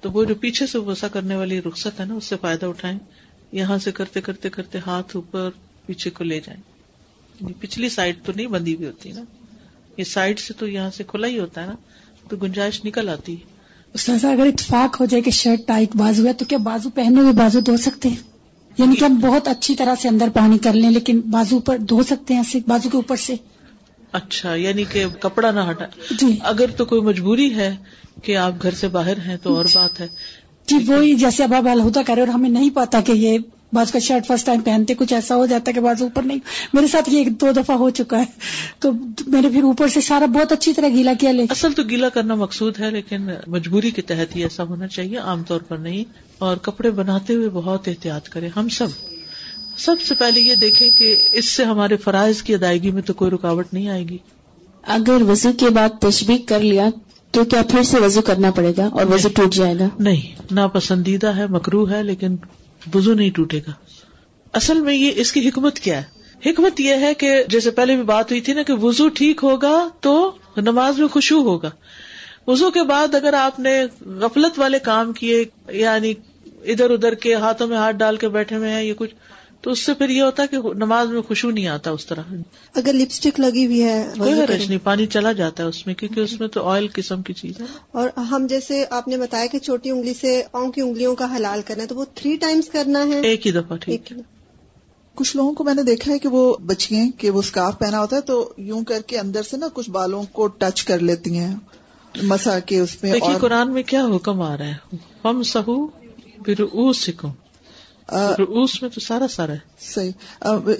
تو 0.00 0.10
وہ 0.10 0.24
جو 0.24 0.34
پیچھے 0.34 0.66
سے 0.66 0.78
مسا 0.78 1.08
کرنے 1.08 1.36
والی 1.36 1.62
رخصت 1.62 2.00
ہے 2.00 2.04
نا 2.04 2.14
اس 2.14 2.24
سے 2.24 2.36
فائدہ 2.40 2.66
اٹھائیں۔ 2.66 2.98
یہاں 3.52 3.78
سے 3.78 3.92
کرتے 3.92 4.20
کرتے 4.20 4.50
کرتے 4.50 4.78
ہاتھ 4.86 5.16
اوپر 5.16 5.50
پیچھے 5.86 6.10
کو 6.10 6.24
لے 6.24 6.40
جائیں۔ 6.40 6.79
یعنی 7.40 7.52
پچھلی 7.60 7.88
سائڈ 7.88 8.16
تو 8.24 8.32
نہیں 8.36 8.46
بندی 8.46 8.74
ہوئی 8.74 8.86
ہوتی 8.86 9.12
نا۔ 9.12 9.20
یہ 9.96 10.04
سائڈ 10.04 10.38
سے 10.38 10.54
تو 10.54 10.66
یہاں 10.66 10.90
سے 10.90 11.04
کھلا 11.06 11.26
ہی 11.26 11.38
ہوتا 11.38 11.60
ہے 11.60 11.66
نا۔ 11.66 11.74
تو 12.28 12.36
گنجائش 12.36 12.84
نکل 12.84 13.08
آتی۔ 13.08 13.36
ہے 14.08 14.28
اگر 14.32 14.46
اتفاق 14.46 15.00
ہو 15.00 15.04
جائے 15.04 15.22
کہ 15.22 15.30
شرٹ 15.30 15.60
ٹائٹ 15.66 15.96
بازو 15.96 16.26
ہے 16.26 16.32
تو 16.32 16.44
کیا 16.44 16.58
بازو 16.58 16.90
پہنے 16.90 17.20
ہوئے 17.20 17.32
بازو 17.32 17.60
دھو 17.60 17.76
سکتے 17.76 18.08
ہیں؟ 18.08 18.16
یعنی 18.78 18.96
کہ 18.96 19.04
ہم 19.04 19.18
بہت 19.18 19.48
اچھی 19.48 19.76
طرح 19.76 19.94
سے 20.02 20.08
اندر 20.08 20.28
پانی 20.34 20.58
کر 20.58 20.72
لیں 20.72 20.90
لیکن 20.90 21.20
بازو 21.20 21.58
پر 21.58 21.78
دھو 21.78 22.02
سکتے 22.02 22.34
ہیں 22.34 22.42
بازو 22.66 22.88
کے 22.88 22.96
اوپر 22.96 23.16
سے؟ 23.16 23.34
اچھا 24.12 24.54
یعنی 24.54 24.84
کہ 24.92 25.04
کپڑا 25.20 25.50
نہ 25.50 25.60
ہٹا۔ 25.70 25.84
جی۔ 26.10 26.38
اگر 26.42 26.70
تو 26.76 26.84
کوئی 26.84 27.00
مجبوری 27.00 27.54
ہے 27.54 27.76
کہ 28.22 28.36
آپ 28.36 28.52
گھر 28.62 28.70
سے 28.70 28.88
باہر 28.88 29.20
ہیں 29.20 29.36
تو 29.36 29.56
اور 29.56 29.64
بات 29.74 30.00
ہے۔ 30.00 30.08
جی 30.66 30.76
وہی 30.86 31.14
جیسے 31.14 31.44
اب 31.44 31.54
آپ 31.54 31.68
الہدا 31.68 32.02
کر 32.02 32.14
رہے 32.14 32.20
اور 32.20 32.28
ہمیں 32.28 32.50
نہیں 32.50 32.70
پتا 32.70 33.00
کہ 33.00 33.12
یہ 33.12 33.38
بعض 33.72 33.90
کا 33.90 33.98
شرٹ 33.98 34.26
فرسٹ 34.26 34.46
ٹائم 34.46 34.60
پہنتے 34.60 34.94
کچھ 34.94 35.12
ایسا 35.12 35.36
ہو 35.36 35.46
جاتا 35.46 35.64
ہے 35.68 35.72
کہ 35.72 35.80
بعض 35.80 36.02
اوپر 36.02 36.22
نہیں۔ 36.22 36.38
میرے 36.72 36.86
ساتھ 36.86 37.10
یہ 37.10 37.18
ایک 37.18 37.40
دو 37.40 37.52
دفعہ 37.56 37.76
ہو 37.76 37.90
چکا 37.90 38.18
ہے۔ 38.18 38.24
تو 38.78 38.92
میں 39.26 39.42
نے 39.42 39.48
پھر 39.48 39.62
اوپر 39.62 39.88
سے 39.88 40.00
سارا 40.00 40.26
بہت 40.26 40.52
اچھی 40.52 40.72
طرح 40.72 40.88
گیلا 40.88 41.12
کیا 41.20 41.32
لے 41.32 41.46
اصل 41.50 41.72
تو 41.72 41.82
گیلا 41.82 42.08
کرنا 42.08 42.34
مقصود 42.34 42.80
ہے 42.80 42.90
لیکن 42.90 43.28
مجبوری 43.46 43.90
کے 43.90 44.02
تحت 44.02 44.36
ہی 44.36 44.42
ایسا 44.42 44.62
ہونا 44.62 44.86
چاہیے 44.86 45.16
عام 45.16 45.42
طور 45.42 45.60
پر 45.60 45.76
نہیں۔ 45.76 46.04
اور 46.38 46.56
کپڑے 46.56 46.90
بناتے 46.90 47.34
ہوئے 47.34 47.48
بہت 47.48 47.88
احتیاط 47.88 48.28
کریں 48.28 48.48
ہم 48.56 48.68
سب۔ 48.68 48.86
سب 49.76 49.96
سے 50.00 50.14
پہلے 50.14 50.40
یہ 50.40 50.54
دیکھیں 50.54 50.88
کہ 50.98 51.16
اس 51.32 51.44
سے 51.44 51.64
ہمارے 51.64 51.96
فرائض 51.96 52.42
کی 52.42 52.54
ادائیگی 52.54 52.90
میں 52.90 53.02
تو 53.02 53.12
کوئی 53.14 53.30
رکاوٹ 53.30 53.74
نہیں 53.74 53.88
آئے 53.88 54.08
گی۔ 54.08 54.18
اگر 54.82 55.22
وضو 55.22 55.52
کے 55.52 55.68
بعد 55.68 55.88
تشبیح 56.00 56.38
کر 56.46 56.60
لیا 56.60 56.88
تو 57.30 57.44
کیا 57.44 57.62
پھر 57.62 57.82
سے 57.82 57.98
وضو 57.98 58.22
کرنا 58.22 58.50
پڑے 58.50 58.72
گا 58.76 58.86
اور 58.86 59.04
وضو 59.06 59.28
ٹوٹ 59.28 59.54
جائے 59.54 59.74
گا؟ 59.78 59.84
نہیں 59.98 60.42
ناپسندیدہ 60.50 61.26
ہے 61.26 61.46
مکرو 61.46 61.90
ہے 61.90 62.02
لیکن 62.02 62.36
وزو 62.94 63.14
نہیں 63.14 63.30
ٹوٹے 63.30 63.58
گا۔ 63.58 63.72
اصل 64.52 64.80
میں 64.80 64.94
یہ 64.94 65.10
اس 65.16 65.32
کی 65.32 65.48
حکمت 65.48 65.78
کیا 65.78 66.02
ہے؟ 66.02 66.20
حکمت 66.50 66.80
یہ 66.80 66.94
ہے 66.94 67.14
کہ 67.14 67.44
جیسے 67.48 67.70
پہلے 67.70 67.94
بھی 67.94 68.02
بات 68.02 68.30
ہوئی 68.30 68.40
تھی 68.40 68.52
نا 68.52 68.62
کہ 68.62 68.72
وزو 68.72 69.08
ٹھیک 69.08 69.40
ہوگا 69.42 69.88
تو 70.00 70.36
نماز 70.56 70.98
میں 70.98 71.08
خوشبو 71.08 71.40
ہوگا۔ 71.40 71.70
وزو 72.46 72.70
کے 72.70 72.82
بعد 72.82 73.14
اگر 73.14 73.32
آپ 73.32 73.60
نے 73.60 73.84
غفلت 74.06 74.58
والے 74.58 74.78
کام 74.78 75.12
کیے 75.12 75.44
یعنی 75.70 76.14
ادھر 76.64 76.90
ادھر 76.90 77.14
کے 77.14 77.34
ہاتھوں 77.34 77.66
میں 77.66 77.76
ہاتھ 77.76 77.96
ڈال 77.96 78.16
کے 78.16 78.28
بیٹھے 78.28 78.56
ہوئے 78.56 78.70
ہیں 78.70 78.82
یہ 78.82 78.94
کچھ 78.96 79.14
تو 79.60 79.70
اس 79.70 79.86
سے 79.86 79.94
پھر 79.94 80.08
یہ 80.08 80.22
ہوتا 80.22 80.42
ہے 80.42 80.48
کہ 80.48 80.56
نماز 80.74 81.08
میں 81.08 81.22
خوشبو 81.22 81.50
نہیں 81.50 81.66
آتا 81.68 81.90
اس 81.90 82.06
طرح۔ 82.06 82.22
اگر 82.74 82.92
لپسٹک 82.92 83.40
لگی 83.40 83.66
ہوئی 83.66 83.82
ہے 83.84 84.08
کوئی 84.18 84.32
حرج 84.32 84.68
نہیں 84.68 84.78
پانی 84.82 85.06
چلا 85.06 85.32
جاتا 85.32 85.62
ہے 85.62 85.68
اس 85.68 85.86
میں 85.86 85.94
کیونکہ 85.94 86.20
اس 86.20 86.40
میں 86.40 86.48
تو 86.48 86.68
آئل 86.68 86.86
قسم 86.94 87.22
کی 87.22 87.32
چیز 87.32 87.60
ہے۔ 87.60 87.64
اور 87.92 88.08
ہم 88.18 88.46
جیسے 88.48 88.84
آپ 88.90 89.08
نے 89.08 89.16
بتایا 89.16 89.46
کہ 89.46 89.58
چھوٹی 89.58 89.90
انگلی 89.90 90.14
سے 90.14 90.42
پاؤں 90.50 90.72
کی 90.72 90.80
انگلیوں 90.80 91.14
کا 91.14 91.36
حلال 91.36 91.60
کرنا 91.66 91.82
ہے 91.82 91.88
تو 91.88 91.94
وہ 91.94 92.04
تھری 92.14 92.36
ٹائمز 92.36 92.68
کرنا 92.68 93.06
ہے۔ 93.06 93.20
ایک 93.20 93.46
ہی 93.46 93.52
دفعہ 93.52 93.76
ٹھیک۔ 93.76 94.12
کچھ 95.14 95.36
لوگوں 95.36 95.52
کو 95.52 95.64
میں 95.64 95.74
نے 95.74 95.82
دیکھا 95.82 96.12
ہے 96.12 96.18
کہ 96.18 96.28
وہ 96.28 96.56
بچیاں 96.66 97.20
کہ 97.20 97.30
وہ 97.30 97.38
اسکارف 97.38 97.78
پہنا 97.78 98.00
ہوتا 98.00 98.16
ہے 98.16 98.20
تو 98.20 98.52
یوں 98.56 98.84
کر 98.84 99.00
کے 99.06 99.18
اندر 99.18 99.42
سے 99.42 99.56
نا 99.56 99.66
کچھ 99.74 99.90
بالوں 99.90 100.22
کو 100.32 100.46
ٹچ 100.46 100.84
کر 100.84 100.98
لیتی 100.98 101.38
ہیں 101.38 101.54
مسا 102.22 102.58
کے 102.58 102.80
اس 102.80 103.02
میں 103.02 103.12
دیکھیے 103.12 103.36
قرآن 103.40 103.72
میں 103.72 103.82
کیا 103.82 104.06
حکم 104.16 104.40
آ 104.40 104.56
رہا 104.56 104.66
ہے؟ 104.66 104.96
ہم 105.24 105.42
سہو 105.42 106.92
سکھو 106.92 107.28
روس 108.12 108.82
میں 108.82 108.90
تو 108.90 109.00
سارا 109.00 109.28
سارا 109.28 109.52
ہے۔ 109.52 109.58
صحیح۔ 109.80 110.12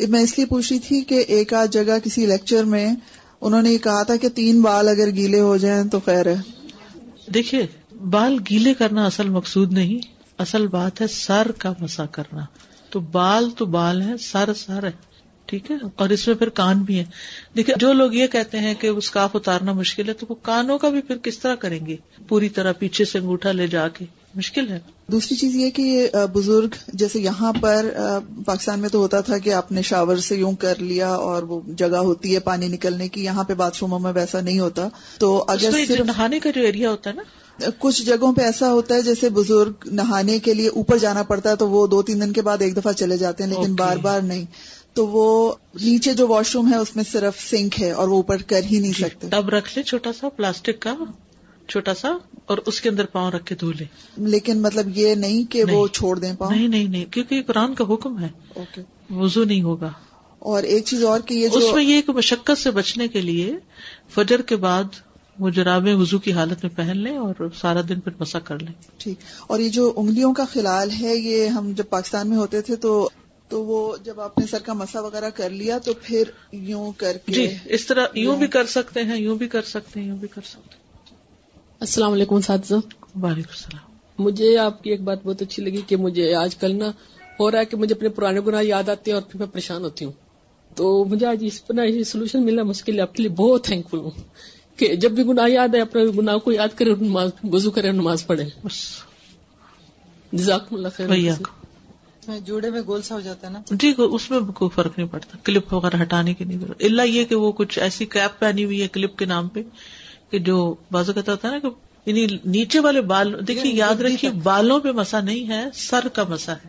میں 0.08 0.20
اس 0.20 0.38
لیے 0.38 0.46
پوچھ 0.46 0.72
رہی 0.72 0.80
تھی 0.80 1.00
کہ 1.00 1.14
ایک 1.14 1.54
آدھ 1.54 1.70
جگہ 1.70 1.98
کسی 2.04 2.26
لیکچر 2.26 2.64
میں 2.64 2.94
انہوں 3.40 3.62
نے 3.62 3.70
یہ 3.70 3.78
کہا 3.78 4.02
تھا 4.02 4.16
کہ 4.16 4.28
تین 4.28 4.60
بال 4.60 4.88
اگر 4.88 5.10
گیلے 5.10 5.40
ہو 5.40 5.56
جائیں 5.56 5.88
تو 5.88 6.00
خیر 6.04 6.26
ہے۔ 6.26 6.36
دیکھیے 7.34 7.66
بال 8.10 8.38
گیلے 8.50 8.74
کرنا 8.74 9.06
اصل 9.06 9.28
مقصود 9.28 9.72
نہیں 9.72 9.98
اصل 10.38 10.66
بات 10.66 11.00
ہے 11.00 11.06
سر 11.06 11.52
کا 11.58 11.72
مسا 11.80 12.06
کرنا۔ 12.06 12.40
تو 12.90 13.00
بال 13.00 13.50
تو 13.50 13.66
بال 13.66 14.02
ہے 14.02 14.16
سر 14.16 14.54
سر 14.54 14.82
ہے۔ 14.84 15.09
ٹھیک 15.50 15.70
ہے؟ 15.70 15.76
اور 15.94 16.08
اس 16.08 16.26
میں 16.26 16.34
پھر 16.36 16.48
کان 16.48 16.78
بھی 16.78 16.98
ہے 16.98 17.04
دیکھیے 17.56 17.74
جو 17.78 17.92
لوگ 17.92 18.14
یہ 18.14 18.26
کہتے 18.26 18.58
ہیں 18.58 18.74
کہ 18.74 18.86
اس 18.86 19.10
کاف 19.10 19.30
اتارنا 19.36 19.72
مشکل 19.72 20.08
ہے 20.08 20.14
تو 20.14 20.26
وہ 20.28 20.34
کانوں 20.42 20.78
کا 20.78 20.88
بھی 20.88 21.00
پھر 21.00 21.16
کس 21.16 21.38
طرح 21.38 21.54
کریں 21.54 21.86
گے؟ 21.86 21.96
پوری 22.28 22.48
طرح 22.48 22.72
پیچھے 22.72 23.04
سے 23.04 23.18
انگوٹھا 23.18 23.52
لے 23.52 23.66
جا 23.66 23.88
کے۔ 23.88 24.04
مشکل 24.34 24.68
ہے۔ 24.68 24.78
دوسری 25.12 25.36
چیز 25.36 25.56
یہ 25.56 25.70
کہ 25.70 26.10
بزرگ 26.32 26.68
جیسے 26.88 27.20
یہاں 27.20 27.52
پر 27.60 27.86
پاکستان 28.46 28.80
میں 28.80 28.88
تو 28.88 28.98
ہوتا 28.98 29.20
تھا 29.20 29.38
کہ 29.38 29.52
آپ 29.52 29.72
نے 29.72 29.82
شاور 29.82 30.16
سے 30.16 30.36
یوں 30.36 30.52
کر 30.52 30.74
لیا 30.78 31.08
اور 31.08 31.42
وہ 31.42 31.60
جگہ 31.76 31.96
ہوتی 31.96 32.34
ہے 32.34 32.38
پانی 32.40 32.68
نکلنے 32.68 33.08
کی 33.08 33.24
یہاں 33.24 33.44
پہ 33.44 33.54
باتھ 33.54 33.78
روموں 33.80 33.98
میں 33.98 34.12
ویسا 34.12 34.40
نہیں 34.40 34.58
ہوتا۔ 34.58 34.88
تو 35.18 35.44
اگر 35.48 35.70
نہانے 36.06 36.38
کا 36.38 36.50
جو 36.54 36.60
ایریا 36.62 36.90
ہوتا 36.90 37.10
ہے 37.10 37.14
نا؟ 37.14 37.22
کچھ 37.78 38.02
جگہوں 38.02 38.32
پہ 38.34 38.42
ایسا 38.42 38.72
ہوتا 38.72 38.94
ہے 38.94 39.02
جیسے 39.02 39.28
بزرگ 39.28 39.72
نہانے 39.86 40.38
کے 40.38 40.54
لیے 40.54 40.68
اوپر 40.68 40.98
جانا 40.98 41.22
پڑتا 41.22 41.50
ہے 41.50 41.56
تو 41.56 41.70
وہ 41.70 41.86
دو 41.86 42.02
تین 42.02 42.20
دن 42.20 42.32
کے 42.32 42.42
بعد 42.42 42.62
ایک 42.62 42.76
دفعہ 42.76 42.92
چلے 42.92 43.16
جاتے 43.16 43.44
ہیں 43.44 43.50
لیکن 43.50 43.74
بار 43.74 43.96
بار 43.96 44.20
نہیں۔ 44.20 44.44
تو 44.94 45.06
وہ 45.06 45.52
نیچے 45.80 46.12
جو 46.14 46.28
واش 46.28 46.54
روم 46.56 46.72
ہے 46.72 46.78
اس 46.78 46.96
میں 46.96 47.04
صرف 47.12 47.40
سنک 47.50 47.82
ہے 47.82 47.90
اور 47.92 48.08
وہ 48.08 48.16
اوپر 48.16 48.36
کر 48.42 48.60
ہی 48.70 48.78
نہیں 48.78 48.92
جی، 48.92 49.04
سکتے۔ 49.04 49.28
تب 49.28 49.48
رکھ 49.48 49.70
لے 49.76 49.82
چھوٹا 49.82 50.12
سا 50.12 50.28
پلاسٹک 50.28 50.80
کا 50.80 50.94
چھوٹا 51.68 51.94
سا 51.94 52.08
اور 52.46 52.58
اس 52.66 52.80
کے 52.80 52.88
اندر 52.88 53.04
پاؤں 53.06 53.30
رکھ 53.30 53.46
کے 53.46 53.54
دھو 53.54 53.72
لے 53.72 53.84
لیکن 54.16 54.62
مطلب 54.62 54.98
یہ 54.98 55.14
نہیں 55.14 55.52
کہ 55.52 55.64
وہ 55.64 55.86
چھوڑ 55.86 56.18
دیں 56.18 56.32
پاؤں۔ 56.38 56.52
نہیں 56.52 56.68
نہیں 56.68 56.88
نہیں 56.88 57.04
کیونکہ 57.04 57.42
قرآن 57.42 57.74
کا 57.74 57.84
حکم 57.90 58.18
ہے۔ 58.18 58.28
وضو 59.10 59.44
نہیں 59.44 59.62
ہوگا۔ 59.62 59.90
اور 60.38 60.62
ایک 60.62 60.84
چیز 60.84 61.04
اور 61.04 61.20
کہ 61.20 61.34
یہ 61.34 61.48
اس 61.52 61.64
میں 61.74 61.84
یہ 61.84 62.02
کہ 62.02 62.12
مشقت 62.12 62.58
سے 62.58 62.70
بچنے 62.70 63.08
کے 63.08 63.20
لیے 63.20 63.58
فجر 64.14 64.42
کے 64.42 64.56
بعد 64.56 64.84
وہ 65.38 65.50
جرابیں 65.50 65.94
وزو 65.94 66.18
کی 66.18 66.32
حالت 66.32 66.64
میں 66.64 66.76
پہن 66.76 66.98
لیں 66.98 67.16
اور 67.16 67.48
سارا 67.60 67.80
دن 67.88 68.00
پھر 68.00 68.12
مسا 68.20 68.38
کر 68.38 68.58
لیں۔ 68.58 68.72
ٹھیک۔ 68.98 69.16
اور 69.46 69.60
یہ 69.60 69.68
جو 69.68 69.92
انگلیوں 69.96 70.34
کا 70.34 70.44
خلال 70.52 70.90
ہے 71.00 71.16
یہ 71.16 71.46
ہم 71.46 71.72
جب 71.76 71.84
پاکستان 71.90 72.28
میں 72.28 72.36
ہوتے 72.36 72.60
تھے 72.60 72.76
تو 72.76 73.10
تو 73.50 73.64
وہ 73.64 73.96
جب 74.04 74.20
آپ 74.20 74.38
نے 74.38 74.46
سر 74.46 74.58
کا 74.58 74.72
مسا 74.72 75.00
وغیرہ 75.00 75.30
کر 75.30 75.50
لیا 75.50 75.78
تو 75.78 75.92
پھر 76.02 76.22
یوں 76.52 76.92
کر 76.96 77.16
کے 77.26 77.32
جی 77.32 77.54
اس 77.64 77.86
طرح 77.86 78.06
یوں 78.14 78.36
بھی 78.36 78.46
کر 78.46 78.66
سکتے 78.66 79.02
ہیں 79.02 79.16
یوں 79.16 79.36
بھی 79.36 79.48
کر 79.48 79.62
سکتے 79.62 80.00
ہیں 80.00 80.06
یوں 80.06 80.16
بھی 80.16 80.28
کر 80.28 80.40
سکتے 80.44 80.74
ہیں۔ 80.74 81.16
السلام 81.80 82.12
علیکم 82.12 82.40
ساتھ 82.40 82.72
وعلیکم 82.72 83.50
السلام۔ 83.50 83.90
مجھے 84.18 84.58
آپ 84.58 84.82
کی 84.82 84.90
ایک 84.90 85.00
بات 85.00 85.18
بہت 85.24 85.42
اچھی 85.42 85.62
لگی 85.62 85.80
کہ 85.86 85.96
مجھے 85.96 86.34
آج 86.34 86.56
کل 86.56 86.78
نا 86.78 86.90
ہو 87.40 87.50
رہا 87.50 87.60
ہے 87.60 87.64
کہ 87.64 87.76
مجھے 87.76 87.94
اپنے 87.94 88.08
پرانے 88.08 88.40
گناہ 88.40 88.62
یاد 88.62 88.88
آتے 88.88 89.10
ہیں 89.10 89.18
اور 89.18 89.22
پھر 89.22 89.38
میں 89.40 89.46
پریشان 89.46 89.84
ہوتی 89.84 90.04
ہوں۔ 90.04 90.12
تو 90.74 91.04
مجھے 91.04 91.26
آج 91.26 91.44
اس 91.46 91.66
پر 91.66 92.02
سولوشن 92.06 92.44
ملنا 92.44 92.62
مشکل 92.62 92.96
ہے 92.96 93.00
آپ 93.00 93.14
کے 93.14 93.22
لیے 93.22 93.30
بہت 93.30 93.64
تھینک 93.64 93.90
فل 93.90 93.98
ہوں 93.98 94.10
کہ 94.76 94.94
جب 94.94 95.10
بھی 95.10 95.22
گناہ 95.22 95.48
یاد 95.48 95.68
ہے 95.74 95.80
اپنے 95.80 96.04
گناہ 96.18 96.36
کو 96.36 96.52
یاد 96.52 96.68
کرے 96.76 96.94
نماز 97.00 97.30
وضو 97.44 97.70
کرے 97.70 97.90
نماز 97.90 98.26
پڑھے۔ 98.26 98.68
جزاک 100.32 100.64
اللہ 100.72 100.88
خیر۔ 100.96 101.32
جوڑے 102.26 102.70
میں 102.70 102.80
گول 102.86 103.02
سا 103.02 103.14
ہو 103.14 103.20
جاتا 103.20 103.46
ہے 103.46 103.52
نا۔ 103.52 103.60
جی 103.70 103.94
اس 103.98 104.30
میں 104.30 104.40
کوئی 104.40 104.68
فرق 104.74 104.98
نہیں 104.98 105.08
پڑتا۔ 105.08 105.36
کلپ 105.44 105.74
وغیرہ 105.74 106.02
ہٹانے 106.02 106.34
کی 106.34 106.44
نہیں 106.44 106.58
ضرورت 106.58 106.84
اللہ 106.84 107.02
یہ 107.02 107.24
کہ 107.24 107.34
وہ 107.34 107.52
کچھ 107.52 107.78
ایسی 107.78 108.04
کیپ 108.04 108.40
پہنی 108.40 108.64
ہوئی 108.64 108.82
ہے 108.82 108.88
کلپ 108.88 109.18
کے 109.18 109.24
نام 109.24 109.48
پہ 109.48 109.62
کہ 110.30 110.38
جو 110.38 110.74
بازو 110.90 111.12
کہتا 111.12 111.32
ہوتا 111.32 111.48
ہے 111.48 111.52
نا 111.52 111.58
کہ 111.58 111.68
یعنی 112.06 112.26
نیچے 112.44 112.80
والے 112.80 113.00
بال 113.00 113.46
دیکھیے 113.48 113.72
یاد 113.72 114.00
رکھیے 114.00 114.30
بالوں 114.30 114.80
پہ 114.80 114.92
مسا 114.92 115.20
نہیں 115.20 115.48
ہے 115.48 115.64
سر 115.74 116.08
کا 116.08 116.24
مسا 116.28 116.52
ہے۔ 116.52 116.68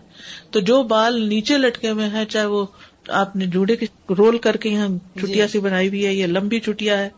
تو 0.52 0.60
جو 0.60 0.84
بال 0.84 1.30
نیچے 1.30 1.58
لٹکے 1.58 1.90
ہوئے 1.90 2.08
ہیں 2.08 2.26
چاہے 2.26 2.46
وہ 2.46 2.66
آپ 3.08 3.36
نے 3.36 3.46
جوڑے 3.46 3.76
کے 3.76 3.86
رول 4.10 4.38
کر 4.38 4.58
کے 4.58 4.70
یہاں 4.70 4.88
چٹیا 5.20 5.48
سی 5.48 5.60
بنائی 5.60 5.88
ہوئی 5.88 6.06
ہے 6.06 6.14
یا 6.14 6.28
لمبی 6.28 6.60
چٹیا 6.60 6.98
ہے 6.98 7.10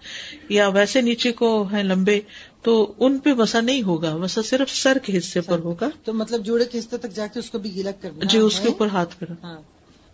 یا 0.50 0.68
ویسے 0.68 1.02
نیچے 1.02 1.32
کو 1.32 1.66
ہے 1.72 1.84
لمبے 1.84 2.20
تو 2.64 2.94
ان 3.00 3.18
پہ 3.20 3.34
مسا 3.34 3.62
نہیں 3.62 3.82
ہوگا 3.84 4.16
مسا 4.18 4.42
صرف 4.42 4.70
سر 4.72 4.98
کے 5.04 5.18
حصے 5.18 5.42
پر 5.42 5.60
ہوگا۔ 5.60 5.90
تو 6.04 6.14
مطلب 6.14 6.46
جوڑے 6.46 6.66
کے 6.66 6.80
حصے 6.80 6.98
تک 6.98 7.16
جا 7.16 7.28
کے 7.28 7.40
اس 7.40 7.50
کو 7.50 7.60
بھی 7.60 7.76
گیلا 7.76 7.92
کرنا 7.92 8.26
جی 8.26 8.38
اس 8.38 8.60
کے 8.60 8.68
اوپر 8.68 8.88
ہاتھ 8.88 9.16
پھر 9.20 9.32
ہاں۔ 9.44 9.58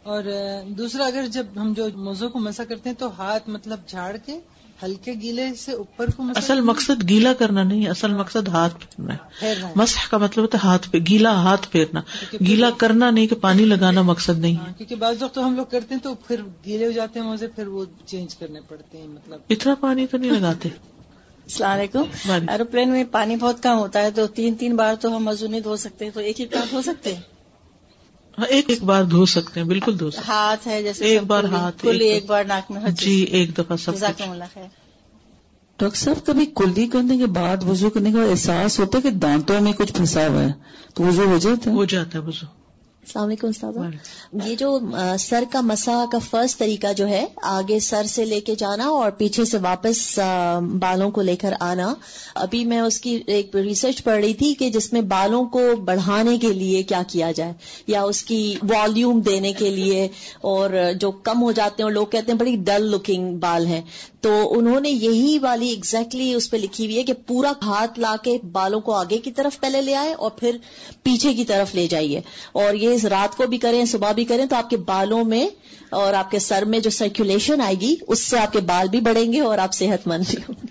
اور 0.04 0.24
دوسرا 0.78 1.06
اگر 1.06 1.26
جب 1.28 1.46
ہم 1.56 1.74
جو 1.74 1.88
موزوں 1.96 2.30
کو 2.30 2.40
مسا 2.40 2.64
کرتے 2.64 2.90
ہیں 2.90 2.96
تو 3.00 3.12
ہاتھ 3.18 3.50
مطلب 3.50 3.80
جھاڑ 3.88 4.16
کے 4.26 4.40
ہلکے 4.84 5.14
گیلے 5.22 5.54
سے 5.56 5.72
اوپر 5.72 6.10
کو 6.10 6.24
اصل 6.36 6.62
مقصد 6.62 7.10
گیلا 7.10 7.34
کرنا 7.34 7.64
نہیں 7.64 7.88
اصل 7.88 8.14
مقصد 8.14 8.48
ہاتھ 8.48 8.86
پھیرنا 8.86 9.14
ہے۔ 9.42 9.72
مسح 9.76 10.08
کا 10.12 10.18
مطلب 10.18 10.44
ہوتا 10.44 10.58
ہے 10.58 10.68
ہاتھ 10.68 10.90
پہ 10.90 10.98
گیلا 11.10 11.32
ہاتھ 11.42 11.68
پھیرنا۔ 11.70 12.02
گیلا 12.48 12.70
کرنا 12.78 13.10
نہیں 13.10 13.28
کہ 13.28 13.36
پانی 13.36 13.66
لگانا 13.66 14.02
مقصد 14.02 14.40
نہیں۔ 14.40 14.56
ہاں، 14.56 14.74
کیونکہ 14.78 14.96
بعض 14.96 15.24
وقت 15.24 15.38
ہم 15.38 15.56
لوگ 15.56 15.66
کرتے 15.66 15.94
ہیں 15.96 16.02
تو 16.02 16.14
پھر 16.28 16.42
گیلے 16.66 16.86
ہو 16.86 16.92
جاتے 16.92 17.20
ہیں 17.20 17.28
موزے 17.28 17.48
پھر 17.48 17.68
وہ 17.68 17.86
چینج 18.06 18.36
کرنے 18.36 18.60
پڑتے 18.68 18.98
ہیں 18.98 19.08
مطلب۔ 19.08 19.40
اتنا 19.50 19.76
پانی 19.76 20.08
تو 20.08 20.18
نہیں 20.18 20.32
لگاتے۔ 20.32 20.70
السلام 21.50 21.72
علیکم۔ 21.72 22.04
ایروپلین 22.50 22.90
میں 22.90 23.04
پانی 23.12 23.36
بہت 23.36 23.64
کم 23.64 23.78
ہوتا 23.78 24.02
ہے 24.02 24.12
تو 24.12 24.28
تین 24.28 24.56
تین 24.56 24.76
بار 24.76 24.96
تو 24.96 25.16
ہم 25.16 25.28
وضو 25.28 25.48
نہیں 25.48 25.62
دھو 25.62 25.76
سکتے 25.76 26.12
تو 26.12 26.20
ایک 26.20 26.42
ہی 26.42 26.46
بار 26.46 26.66
دھو 26.72 26.82
سکتے؟ 26.82 27.14
ہیں 27.14 27.22
ہاں، 28.38 28.46
ایک 28.46 28.66
ایک 28.68 28.84
بار 28.84 29.04
دھو 29.04 29.26
سکتے 29.26 29.60
ہیں 29.60 29.68
بالکل 29.68 30.00
دھو 30.00 30.10
سکتے 30.10 30.24
ہاتھ 30.28 30.68
ہے 30.68 30.84
جیسے 30.84 31.06
ایک 31.06 31.22
بار 31.22 31.44
ہاتھ 31.44 31.86
ایک 31.86 32.26
بار 32.26 32.44
ناک 32.44 32.72
میں 32.72 32.92
جی 32.92 33.22
ایک 33.22 33.58
دفعہ 33.58 33.78
سب 33.78 33.96
ڈاکٹر 35.80 35.98
صاحب 35.98 36.26
کبھی 36.26 36.46
کلی 36.46 36.88
کرنے 36.88 37.18
کے 37.18 37.26
بعد 37.26 37.58
وضو 37.64 37.90
کرنے 37.90 38.12
کا 38.12 38.24
احساس 38.24 38.80
ہوتا 38.80 38.98
ہے 38.98 39.04
کہ 39.04 39.10
دانتوں 39.10 39.62
میں 39.62 39.74
کچھ 39.74 39.94
پھنسا 39.94 40.28
ہوا 40.28 40.44
ہے؟ 40.44 40.52
تو 40.94 41.04
وضو 41.04 41.26
ہو 41.26 41.38
جاتا 41.38 41.70
ہے؟ 41.70 41.76
ہو 41.76 41.86
جاتا 41.86 42.20
ہے 42.20 42.24
وضو۔ 42.24 42.59
السلام 43.04 43.26
علیکم 43.26 43.48
استاد 43.48 44.46
یہ 44.46 44.56
جو 44.56 44.80
سر 45.20 45.44
کا 45.52 45.62
مسا 45.62 46.04
کا 46.12 46.18
فرسٹ 46.20 46.58
طریقہ 46.60 46.92
جو 46.94 47.08
ہے 47.08 47.26
آگے 47.44 47.80
سر 47.80 48.06
سے 48.06 48.26
لے 48.26 48.40
کے 48.40 48.56
جانا 48.56 48.86
اور 48.86 49.12
پیچھے 49.12 49.46
سے 49.46 49.58
واپس 49.58 50.20
بالوں 50.80 51.10
کو 51.12 51.22
لے 51.22 51.36
کر 51.36 51.54
آنا۔ 51.60 51.94
ابھی 52.36 52.64
میں 52.66 52.80
اس 52.80 53.00
کی 53.02 53.20
ایک 53.28 53.56
ریسرچ 53.56 54.04
پڑھ 54.04 54.20
رہی 54.22 54.34
تھی 54.34 54.54
کہ 54.54 54.70
جس 54.70 54.92
میں 54.94 55.02
بالوں 55.02 55.44
کو 55.46 55.76
بڑھانے 55.86 56.38
کے 56.38 56.54
لیے 56.54 56.84
کیا 56.84 57.02
کیا 57.08 57.32
جائے 57.32 57.54
یا 57.88 58.02
اس 58.04 58.24
کی 58.24 58.56
والیوم 58.70 59.22
دینے 59.22 59.54
کے 59.54 59.70
لیے 59.70 60.08
اور 60.42 60.70
جو 61.02 61.12
کم 61.12 61.42
ہو 61.42 61.52
جاتے 61.52 61.76
ہیں 61.80 61.86
اور 61.86 61.92
لوگ 61.92 62.06
کہتے 62.06 62.32
ہیں 62.32 62.40
بڑی 62.40 62.56
ڈل 62.56 62.92
لکنگ 62.92 63.38
بال 63.38 63.66
ہیں۔ 63.66 63.82
تو 64.22 64.60
انہوں 64.60 64.80
نے 64.80 64.90
یہی 64.90 65.38
والی 65.42 65.70
ایگزیکٹلی 65.70 66.34
اس 66.34 66.50
پہ 66.50 66.58
لکھی 66.58 66.86
ہوئی 66.86 66.98
ہے 66.98 67.04
کہ 67.04 67.14
پورا 67.28 67.52
ہاتھ 67.62 68.00
لا 68.00 68.16
کے 68.24 68.38
بالوں 68.52 68.80
کو 68.80 68.94
آگے 68.94 69.18
کی 69.18 69.32
طرف 69.32 69.60
پہلے 69.60 69.82
لے 69.82 69.96
آئے 69.96 70.14
اور 70.14 70.32
پھر 70.32 70.58
پیچھے 71.04 71.34
کی 71.34 71.46
طرف 71.46 71.76
لے 71.76 71.88
جائیے۔ 71.88 72.22
اور 72.52 72.74
یہ 72.74 72.98
رات 73.04 73.38
کو 73.38 73.48
بھی 73.48 73.58
کریں، 73.58 73.86
صبح 73.86 74.12
بھی 74.12 74.26
کریں 74.26 74.46
تو 74.46 74.56
آپ 74.56 74.70
کے 74.70 74.78
بالوں 74.78 75.24
میں 75.24 75.48
اور 75.90 76.14
آپ 76.14 76.32
کے 76.32 76.40
سر 76.40 76.66
میں 76.66 76.80
جو 76.80 76.90
سرکولیشن 76.90 77.62
آئے 77.62 77.76
گی، 77.76 77.96
اس 78.08 78.20
سے 78.20 78.40
آپ 78.40 78.54
کے 78.54 78.60
بال 78.60 78.88
بھی 78.88 79.00
بڑھیں 79.02 79.34
گے 79.34 79.40
اور 79.40 79.58
آپ 79.58 79.74
صحت 79.74 80.08
مند 80.08 80.24
بھی 80.30 80.38
ہوں 80.50 80.68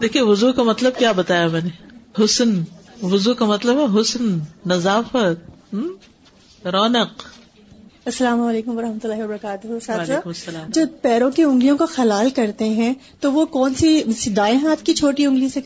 دیکھیے، 0.00 0.22
وضو 0.22 0.52
کا 0.52 0.62
مطلب 0.62 0.98
کیا 0.98 1.12
بتایا 1.12 1.46
میں 1.46 1.60
نے؟ 1.64 1.96
حسن۔ 2.24 2.62
وضو 3.02 3.34
کا 3.34 3.44
مطلب 3.44 3.78
ہے 3.78 4.00
حسن، 4.00 4.38
نظافت 4.66 5.76
رونق۔ 6.66 7.22
السلام 8.06 8.40
علیکم 8.40 8.78
و 8.78 8.82
رحمۃ 8.82 8.98
اللہ 9.02 9.24
وبرکاتہ۔ 9.24 9.66
جب 10.68 10.86
پیروں 11.02 11.30
کی 11.30 11.42
انگلیوں 11.42 11.76
کا 11.76 11.86
خلال 11.86 12.30
کرتے 12.30 12.68
ہیں 12.68 12.94
تو 13.20 13.32
وہ 13.32 13.46
کون 13.46 13.74
سی 13.74 14.02
دائیں 14.36 14.58
ہاتھ 14.62 14.84
کی 14.84 14.94
چھوٹی 14.94 15.26
انگلی 15.26 15.48
سے 15.48 15.60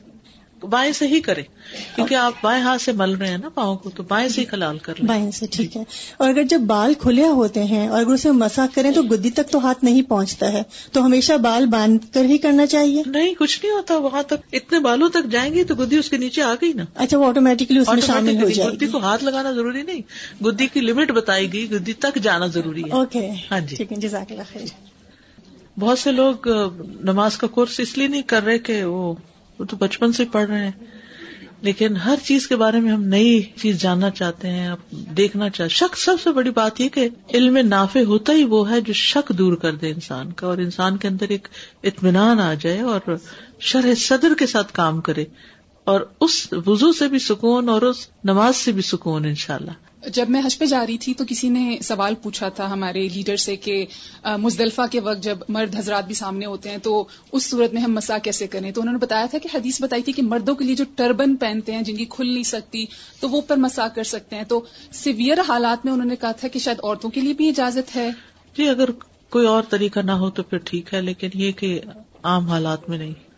بائیں 0.62 0.92
سے 0.92 1.06
ہی 1.06 1.20
کرے 1.20 1.42
کیونکہ 1.94 2.14
آپ 2.14 2.32
بائیں 2.42 2.62
ہاتھ 2.62 2.82
سے 2.82 2.92
مل 2.92 3.10
رہے 3.10 3.28
ہیں 3.28 3.38
نا 3.38 3.48
پاؤں 3.48 3.76
کو 3.76 3.90
تو 3.90 4.02
بائیں 4.02 4.28
سے 4.28 4.40
ہی 4.40 4.46
کلال 4.46 4.78
کر 4.78 4.92
بائیں 5.06 5.30
سے 5.30 5.46
ٹھیک 5.50 5.76
ہے۔ 5.76 5.84
اور 6.16 6.28
اگر 6.28 6.42
جب 6.42 6.60
بال 6.60 6.94
کھلے 6.94 7.26
ہوتے 7.26 7.64
ہیں 7.64 7.88
اور 7.88 8.00
اگر 8.00 8.10
اسے 8.10 8.30
مسا 8.30 8.66
کریں 8.74 8.90
تو 8.90 9.02
گدی 9.02 9.30
تک 9.30 9.50
تو 9.50 9.58
ہاتھ 9.58 9.84
نہیں 9.84 10.02
پہنچتا 10.02 10.52
ہے۔ 10.52 10.62
تو 10.92 11.06
ہمیشہ 11.06 11.32
بال 11.32 11.66
باندھ 11.66 12.14
کر 12.14 12.24
ہی 12.24 12.38
کرنا 12.38 12.66
چاہیے۔ 12.66 13.02
نہیں 13.06 13.34
کچھ 13.34 13.60
نہیں 13.62 13.74
ہوتا۔ 13.74 13.96
وہاں 13.96 14.22
تک 14.22 14.34
اتنے 14.52 14.78
بالوں 14.78 15.08
تک 15.08 15.30
جائیں 15.30 15.54
گی 15.54 15.64
تو 15.64 15.74
گدی 15.74 15.96
اس 15.96 16.10
کے 16.10 16.16
نیچے 16.16 16.42
آ 16.42 16.54
گئی 16.54 16.72
نا۔ 16.72 16.84
اچھا 16.94 17.18
وہ 17.18 17.26
آٹومیٹکلی 17.26 17.78
اس 17.78 17.88
میں 17.88 18.00
شامل 18.00 18.42
ہو 18.42 18.48
جائے 18.48 18.70
گدی 18.70 18.86
کو 18.86 18.98
ہاتھ 18.98 19.24
لگانا 19.24 19.52
ضروری 19.52 19.82
نہیں۔ 19.82 20.00
گدی 20.44 20.66
کی 20.66 20.80
لمٹ 20.80 21.10
بتائی 21.10 21.52
گئی 21.52 21.70
گدی 21.70 21.92
تک 21.92 22.18
جانا 22.22 22.46
ضروری 22.46 22.84
ہے۔ 22.84 22.90
اوکے 22.90 23.30
ہاں 23.50 23.60
جی۔ 23.60 23.76
جزاک 23.90 24.32
اللہ 24.32 24.42
خیر۔ 24.52 24.64
بہت 25.80 25.98
سے 25.98 26.12
لوگ 26.12 26.48
نماز 27.00 27.36
کا 27.36 27.46
کورس 27.46 27.80
اس 27.80 27.98
لیے 27.98 28.08
نہیں 28.08 28.22
کر 28.22 28.42
رہے 28.42 28.58
کہ 28.58 28.84
وہ 28.84 29.14
وہ 29.60 29.64
تو 29.64 29.76
بچپن 29.76 30.12
سے 30.12 30.24
پڑھ 30.32 30.48
رہے 30.50 30.64
ہیں۔ 30.64 30.72
لیکن 31.62 31.96
ہر 31.96 32.18
چیز 32.24 32.46
کے 32.48 32.56
بارے 32.56 32.80
میں 32.80 32.92
ہم 32.92 33.02
نئی 33.04 33.40
چیز 33.56 33.80
جاننا 33.80 34.10
چاہتے 34.10 34.50
ہیں 34.50 34.68
دیکھنا 35.16 35.48
چاہتے 35.50 35.74
شک 35.74 35.96
سب 35.96 36.20
سے 36.22 36.30
بڑی 36.32 36.50
بات 36.50 36.80
یہ 36.80 36.88
کہ 36.88 37.08
علم 37.34 37.58
نافع 37.66 38.02
ہوتا 38.04 38.32
ہی 38.32 38.44
وہ 38.44 38.70
ہے 38.70 38.80
جو 38.80 38.92
شک 38.92 39.32
دور 39.38 39.56
کر 39.56 39.74
دے 39.74 39.90
انسان 39.90 40.32
کا، 40.32 40.46
اور 40.46 40.58
انسان 40.58 40.96
کے 40.96 41.08
اندر 41.08 41.28
ایک 41.28 41.48
اطمینان 41.82 42.40
آ 42.40 42.52
جائے 42.54 42.80
اور 42.80 43.14
شرح 43.60 43.94
صدر 43.98 44.34
کے 44.38 44.46
ساتھ 44.46 44.72
کام 44.72 45.00
کرے، 45.00 45.24
اور 45.86 46.00
اس 46.20 46.52
وضو 46.66 46.92
سے 46.92 47.08
بھی 47.08 47.18
سکون 47.18 47.68
اور 47.68 47.82
اس 47.82 48.06
نماز 48.24 48.56
سے 48.56 48.72
بھی 48.72 48.82
سکون 48.82 49.24
ان 49.24 49.34
شاء 49.34 49.54
اللہ 49.54 49.89
جب 50.06 50.30
میں 50.30 50.40
حج 50.44 50.58
پہ 50.58 50.64
جا 50.64 50.86
رہی 50.86 50.98
تھی 50.98 51.14
تو 51.14 51.24
کسی 51.28 51.48
نے 51.48 51.78
سوال 51.82 52.14
پوچھا 52.14 52.48
تھا 52.48 52.72
ہمارے 52.72 53.08
لیڈر 53.08 53.36
سے 53.36 53.56
کہ 53.56 53.86
مزدلفہ 54.38 54.82
کے 54.90 55.00
وقت 55.00 55.22
جب 55.22 55.38
مرد 55.48 55.76
حضرات 55.76 56.06
بھی 56.06 56.14
سامنے 56.14 56.46
ہوتے 56.46 56.70
ہیں 56.70 56.78
تو 56.78 57.06
اس 57.32 57.50
صورت 57.50 57.74
میں 57.74 57.82
ہم 57.82 57.94
مسا 57.94 58.18
کیسے 58.18 58.46
کریں؟ 58.46 58.72
تو 58.72 58.80
انہوں 58.80 58.92
نے 58.92 58.98
بتایا 58.98 59.26
تھا 59.26 59.38
کہ 59.38 59.48
حدیث 59.54 59.82
بتائی 59.82 60.02
تھی 60.02 60.12
کہ 60.12 60.22
مردوں 60.22 60.54
کے 60.54 60.64
لیے 60.64 60.74
جو 60.74 60.84
ٹربن 60.96 61.36
پہنتے 61.36 61.72
ہیں، 61.72 61.82
جن 61.82 61.96
کی 61.96 62.04
کھل 62.10 62.32
نہیں 62.32 62.42
سکتی، 62.42 62.84
تو 63.20 63.28
وہ 63.28 63.34
اوپر 63.34 63.56
مسا 63.56 63.88
کر 63.88 64.04
سکتے 64.04 64.36
ہیں۔ 64.36 64.44
تو 64.44 64.64
سیویئر 64.92 65.38
حالات 65.48 65.84
میں 65.84 65.92
انہوں 65.92 66.06
نے 66.06 66.16
کہا 66.16 66.32
تھا 66.32 66.48
کہ 66.48 66.58
شاید 66.58 66.80
عورتوں 66.82 67.10
کے 67.10 67.20
لیے 67.20 67.32
بھی 67.32 67.48
اجازت 67.48 67.96
ہے۔ 67.96 68.10
جی 68.56 68.68
اگر 68.68 68.90
کوئی 69.30 69.46
اور 69.46 69.62
طریقہ 69.68 70.00
نہ 70.00 70.12
ہو 70.12 70.30
تو 70.30 70.42
پھر 70.42 70.58
ٹھیک 70.58 70.94
ہے، 70.94 71.02
لیکن 71.02 71.28
یہ 71.34 71.52
کہ 71.52 71.80
عام 72.22 72.46
حالات 72.46 72.88
میں 72.88 72.98
نہیں۔ 72.98 73.29